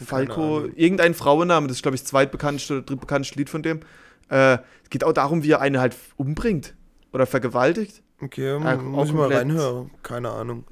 [0.06, 3.82] Falco, irgendein Frauenname, das ist, glaube ich, das zweitbekannteste oder drittbekannteste Lied von dem.
[4.30, 6.74] Äh, es geht auch darum, wie er eine halt umbringt
[7.14, 8.02] oder vergewaltigt.
[8.22, 9.92] Okay, äh, muss ich mal reinhören.
[10.04, 10.66] Keine Ahnung.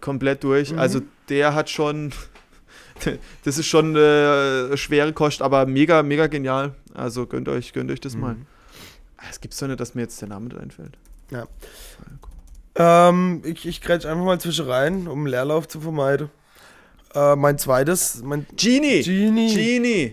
[0.00, 0.72] Komplett durch.
[0.72, 0.78] Mhm.
[0.78, 2.12] Also der hat schon,
[3.44, 6.74] das ist schon äh, schwere Kost, aber mega, mega genial.
[6.94, 8.20] Also gönnt euch, gönnt euch das mhm.
[8.20, 8.36] mal.
[9.16, 10.96] Ah, es gibt so nicht, dass mir jetzt der Name einfällt.
[11.30, 11.46] Ja.
[12.76, 16.30] Ähm, ich ich einfach mal zwischen rein, um Leerlauf zu vermeiden.
[17.14, 18.22] Äh, mein zweites.
[18.22, 19.02] Mein Genie!
[19.02, 19.54] Genie!
[19.54, 20.12] Genie!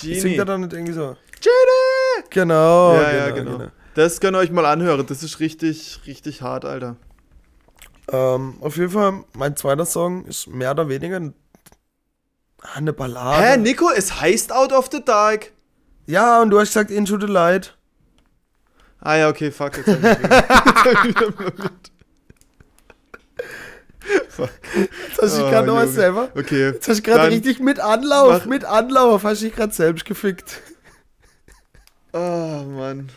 [0.00, 0.20] Genie!
[0.20, 1.16] Singt er dann nicht irgendwie so?
[1.40, 2.28] Genie!
[2.30, 3.58] Genau, ja, genau, ja, genau.
[3.58, 3.70] genau.
[3.94, 5.06] Das könnt ihr euch mal anhören.
[5.06, 6.96] Das ist richtig, richtig hart, Alter.
[8.12, 11.20] Ähm, auf jeden Fall, mein zweiter Song ist mehr oder weniger
[12.74, 13.42] eine Ballade.
[13.42, 15.52] Hä, Nico, es heißt Out of the Dark.
[16.06, 17.76] Ja, und du hast gesagt Into the Light.
[19.00, 19.76] Ah ja, okay, fuck.
[19.76, 21.32] Jetzt hab ich wieder
[24.36, 24.50] Fuck.
[24.74, 26.28] Jetzt hast du oh, gerade noch was selber.
[26.34, 26.72] Okay.
[26.72, 28.46] Jetzt hast du gerade richtig mit Anlauf, mach.
[28.46, 30.60] mit Anlauf, hast du dich gerade selbst gefickt.
[32.12, 33.10] Oh, Mann.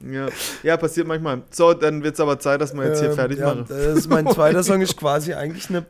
[0.00, 0.28] Ja.
[0.62, 1.42] ja, passiert manchmal.
[1.50, 3.66] So, dann wird es aber Zeit, dass wir jetzt hier ähm, fertig ja, machen.
[3.68, 5.84] Das ist mein zweiter Song, ist quasi eigentlich eine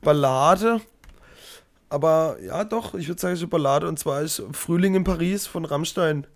[0.00, 0.80] Ballade.
[1.88, 3.88] Aber ja, doch, ich würde sagen, es ist eine Ballade.
[3.88, 6.26] Und zwar ist Frühling in Paris von Rammstein.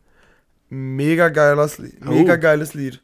[0.69, 2.39] Mega geiles, mega oh.
[2.39, 3.01] geiles Lied.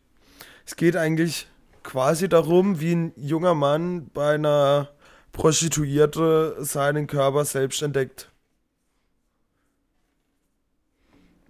[0.66, 1.48] Es geht eigentlich
[1.84, 4.88] quasi darum, wie ein junger Mann bei einer
[5.30, 8.30] Prostituierte seinen Körper selbst entdeckt.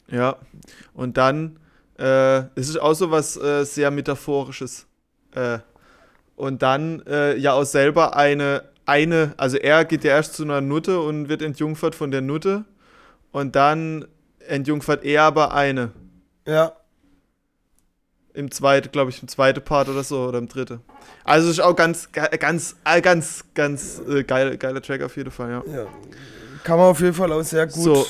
[0.09, 0.37] Ja,
[0.93, 1.59] und dann,
[1.99, 4.87] äh, es ist auch so was äh, sehr Metaphorisches.
[5.35, 5.61] Äh,
[6.37, 10.61] und dann äh, ja auch selber eine, eine, also er geht ja erst zu einer
[10.61, 12.65] Nutte und wird entjungfert von der Nutte.
[13.33, 14.07] Und dann
[14.47, 15.93] entjungfert er aber eine.
[16.47, 16.73] Ja.
[18.35, 20.81] Im zweiten, glaube ich, im zweiten Part oder so, oder im dritten.
[21.23, 25.51] Also ist auch ganz, ganz, äh, ganz, ganz äh, geil, geiler Track auf jeden Fall,
[25.51, 25.63] ja.
[25.73, 25.87] ja.
[26.65, 27.75] Kann man auf jeden Fall auch sehr gut.
[27.75, 28.07] So.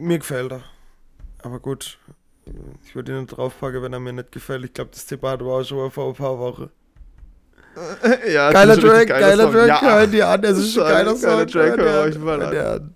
[0.00, 0.62] Mir gefällt er.
[1.42, 1.98] Aber gut,
[2.84, 4.64] ich würde ihn nicht draufpacken, wenn er mir nicht gefällt.
[4.64, 6.70] Ich glaube, das Debatte war auch schon mal vor ein paar Wochen.
[8.32, 10.42] ja, geiler Track, geiler Track, ja, hört die an.
[10.44, 11.30] Es ist ein geiler Song.
[11.30, 12.94] Geiler Track, hört euch mal an.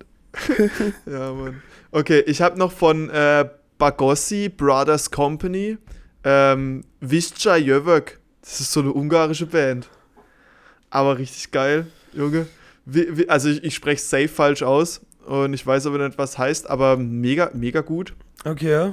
[1.05, 1.61] ja, Mann.
[1.91, 5.77] Okay, ich habe noch von äh, Bagossi Brothers Company
[6.23, 8.19] ähm, Visca Jövök.
[8.41, 9.89] Das ist so eine ungarische Band.
[10.89, 12.47] Aber richtig geil, Junge.
[12.85, 16.37] Wie, wie, also ich, ich spreche safe falsch aus und ich weiß aber nicht, was
[16.37, 18.13] heißt, aber mega, mega gut.
[18.43, 18.91] Okay.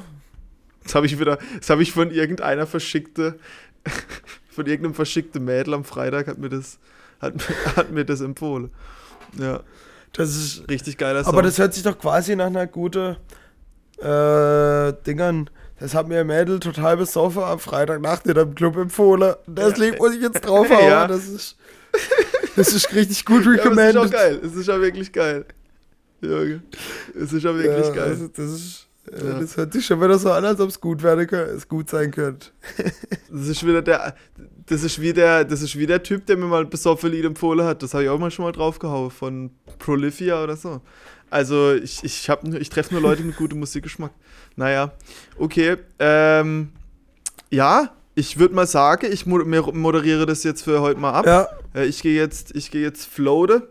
[0.85, 3.39] Das habe ich wieder, das habe ich von irgendeiner verschickte,
[4.51, 6.79] von irgendeinem verschickten Mädel am Freitag hat mir das,
[7.21, 7.35] hat,
[7.77, 8.71] hat mir das empfohlen.
[9.39, 9.61] Ja.
[10.13, 11.33] Das ist richtig geiler Song.
[11.33, 13.17] Aber das hört sich doch quasi nach einer guten
[13.99, 15.51] äh, Dingern.
[15.81, 19.35] Das hat mir ein Mädel total besoffen am Freitagnacht in einem Club empfohlen.
[19.47, 19.85] Das ja.
[19.85, 20.85] Lied muss ich jetzt draufhauen.
[20.89, 21.07] ja.
[21.07, 21.57] Das ist,
[22.57, 23.95] das ist richtig gut recommended.
[23.95, 24.41] Ja, das ist auch geil.
[24.43, 25.45] Es ist auch wirklich geil.
[26.21, 26.63] Junge.
[27.15, 28.09] Es ist auch wirklich ja, geil.
[28.09, 29.41] Also das ist ja.
[29.41, 31.89] Das hört sich schon wieder so an, als ob es gut werden könnte, es gut
[31.89, 32.49] sein könnte.
[33.31, 34.15] das ist wieder der,
[34.67, 37.67] das ist wie der, das ist wie der Typ, der mir mal besoffen Lied empfohlen
[37.67, 37.83] hat.
[37.83, 40.81] Das habe ich auch mal schon mal draufgehauen von Prolifia oder so.
[41.31, 44.13] Also ich, ich, ich treffe nur Leute mit gutem Musikgeschmack.
[44.57, 44.93] Naja,
[45.39, 45.77] okay.
[45.99, 46.73] Ähm,
[47.51, 51.27] ja, ich würde mal sagen, ich moderiere das jetzt für heute mal ab.
[51.27, 51.49] Ja.
[51.75, 53.69] Äh, ich gehe jetzt, ich gehe jetzt floate.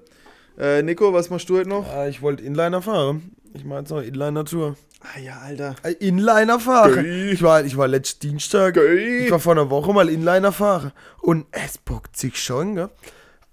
[0.58, 1.86] Äh, Nico, was machst du heute noch?
[1.88, 3.36] Ja, ich wollte Inliner fahren.
[3.54, 4.76] Ich mache jetzt noch Inliner-Tour.
[5.02, 5.76] Ah ja, Alter.
[5.84, 7.06] Äh, Inliner fahren.
[7.32, 8.76] Ich war, ich war letzten Dienstag.
[8.76, 9.24] Geil.
[9.26, 10.92] Ich war vor einer Woche mal Inliner fahren.
[11.22, 12.90] Und es bockt sich schon, gell?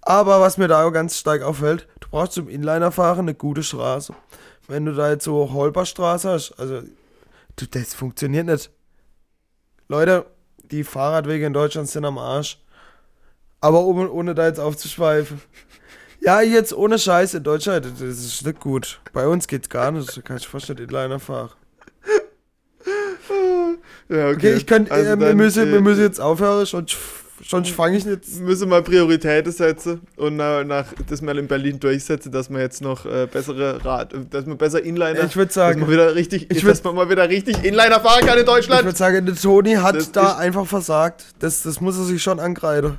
[0.00, 3.62] Aber was mir da auch ganz stark auffällt, du brauchst zum Inliner fahren eine gute
[3.62, 4.14] Straße.
[4.68, 6.82] Wenn du da jetzt so Holperstraße hast, also
[7.56, 8.70] du, das funktioniert nicht.
[9.88, 10.26] Leute,
[10.70, 12.58] die Fahrradwege in Deutschland sind am Arsch.
[13.60, 15.40] Aber ohne, ohne da jetzt aufzuschweifen.
[16.20, 19.00] Ja, jetzt ohne Scheiß in Deutschland, das ist nicht gut.
[19.12, 20.16] Bei uns geht's gar nicht.
[20.16, 21.50] Da kann ich fast nicht Inliner fahren.
[24.08, 24.34] Ja, okay.
[24.34, 26.96] okay ich könnte, also äh, wir, müssen, äh, wir müssen jetzt aufhören, sonst,
[27.42, 28.40] sonst fange ich nicht.
[28.40, 32.80] Müssen mal Prioritäten setzen und nach, nach das mal in Berlin durchsetzen, dass man jetzt
[32.80, 35.24] noch äh, bessere Rad, dass man besser Inliner.
[35.24, 38.00] Ich würde sagen, dass man wieder richtig, ich würd, dass man mal wieder richtig Inliner
[38.00, 38.80] fahren kann in Deutschland.
[38.80, 41.24] Ich würde sagen, der Toni hat das da einfach versagt.
[41.38, 42.98] Das, das muss er sich schon angreifen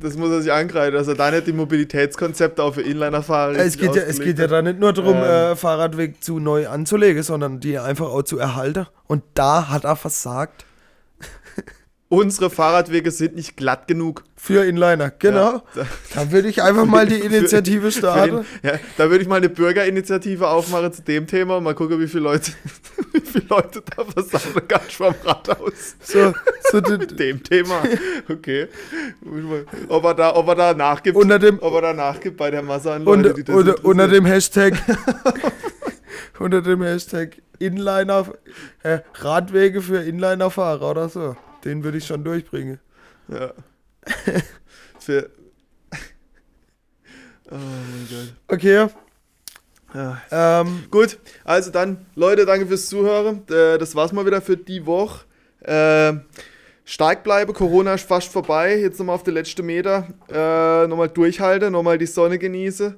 [0.00, 3.76] das muss er sich angreifen, dass er da nicht die Mobilitätskonzepte auch für Inliner-Fahrer es
[3.76, 5.22] geht ja Es geht ja da nicht nur darum, ähm.
[5.22, 8.86] äh, Fahrradweg zu neu anzulegen, sondern die einfach auch zu erhalten.
[9.06, 10.64] Und da hat er versagt.
[12.10, 14.24] Unsere Fahrradwege sind nicht glatt genug.
[14.34, 15.62] Für Inliner, genau.
[15.74, 18.46] Ja, da, würde ich einfach mal die Initiative starten.
[18.62, 22.08] ja, da würde ich mal eine Bürgerinitiative aufmachen zu dem Thema und mal gucken, wie
[22.08, 22.52] viele Leute,
[23.12, 25.96] wie viele Leute da versammeln nicht vom Rathaus.
[26.00, 26.32] So,
[26.70, 27.82] so Mit dem Thema.
[28.26, 28.68] Okay.
[29.88, 32.62] Ob er da, ob er da nachgibt, unter dem, ob er da nachgibt bei der
[32.62, 34.74] Masse an unter, die das unter, unter dem Hashtag
[36.38, 38.26] unter dem Hashtag Inliner
[38.82, 41.36] äh, Radwege für Inlinerfahrer oder so.
[41.64, 42.78] Den würde ich schon durchbringen.
[43.28, 43.52] Ja.
[44.98, 45.30] Für.
[47.50, 48.34] oh mein Gott.
[48.48, 48.88] Okay.
[49.94, 50.20] Ja.
[50.30, 53.42] Ähm, Gut, also dann, Leute, danke fürs Zuhören.
[53.48, 55.24] Äh, das war's mal wieder für die Woche.
[55.60, 56.14] Äh,
[56.84, 58.78] stark bleibe, Corona ist fast vorbei.
[58.78, 60.08] Jetzt nochmal auf die letzte Meter.
[60.30, 62.96] Äh, nochmal durchhalten, nochmal die Sonne genieße.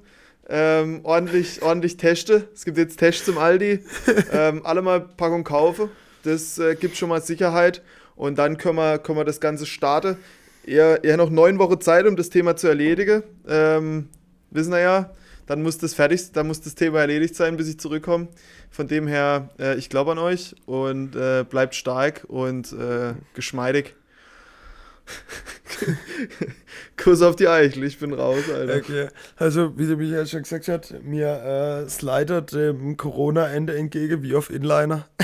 [0.49, 2.49] Ähm, ordentlich, ordentlich teste.
[2.53, 3.85] Es gibt jetzt Tests im Aldi.
[4.33, 5.91] ähm, alle mal Packung kaufen.
[6.25, 7.83] Das äh, gibt schon mal Sicherheit.
[8.21, 10.18] Und dann können wir, können wir das Ganze starten.
[10.66, 13.23] Ihr, ihr habt noch neun Wochen Zeit, um das Thema zu erledigen.
[13.49, 14.11] Ähm,
[14.51, 15.11] wissen wir ja,
[15.47, 18.29] dann muss das fertig, dann muss das Thema erledigt sein, bis ich zurückkomme.
[18.68, 23.95] Von dem her, äh, ich glaube an euch und äh, bleibt stark und äh, geschmeidig.
[27.03, 28.77] Kuss auf die Eichel, ich bin raus, Alter.
[28.77, 29.09] Okay.
[29.37, 34.51] Also, wie der Michael schon gesagt hat, mir äh, slidet dem Corona-Ende entgegen, wie auf
[34.51, 35.09] Inliner.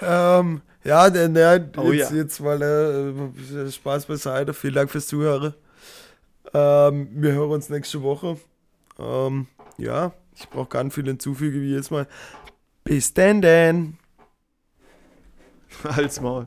[0.00, 2.16] ähm, ja, der, der oh, jetzt, ja.
[2.16, 4.54] jetzt mal äh, Spaß beiseite.
[4.54, 5.54] Vielen Dank fürs Zuhören.
[6.54, 8.38] Ähm, wir hören uns nächste Woche.
[8.98, 9.46] Ähm,
[9.78, 12.06] ja, ich brauche gar nicht viel hinzufügen wie jetzt mal.
[12.84, 13.98] Bis denn denn.
[15.84, 16.46] Halt's Maul.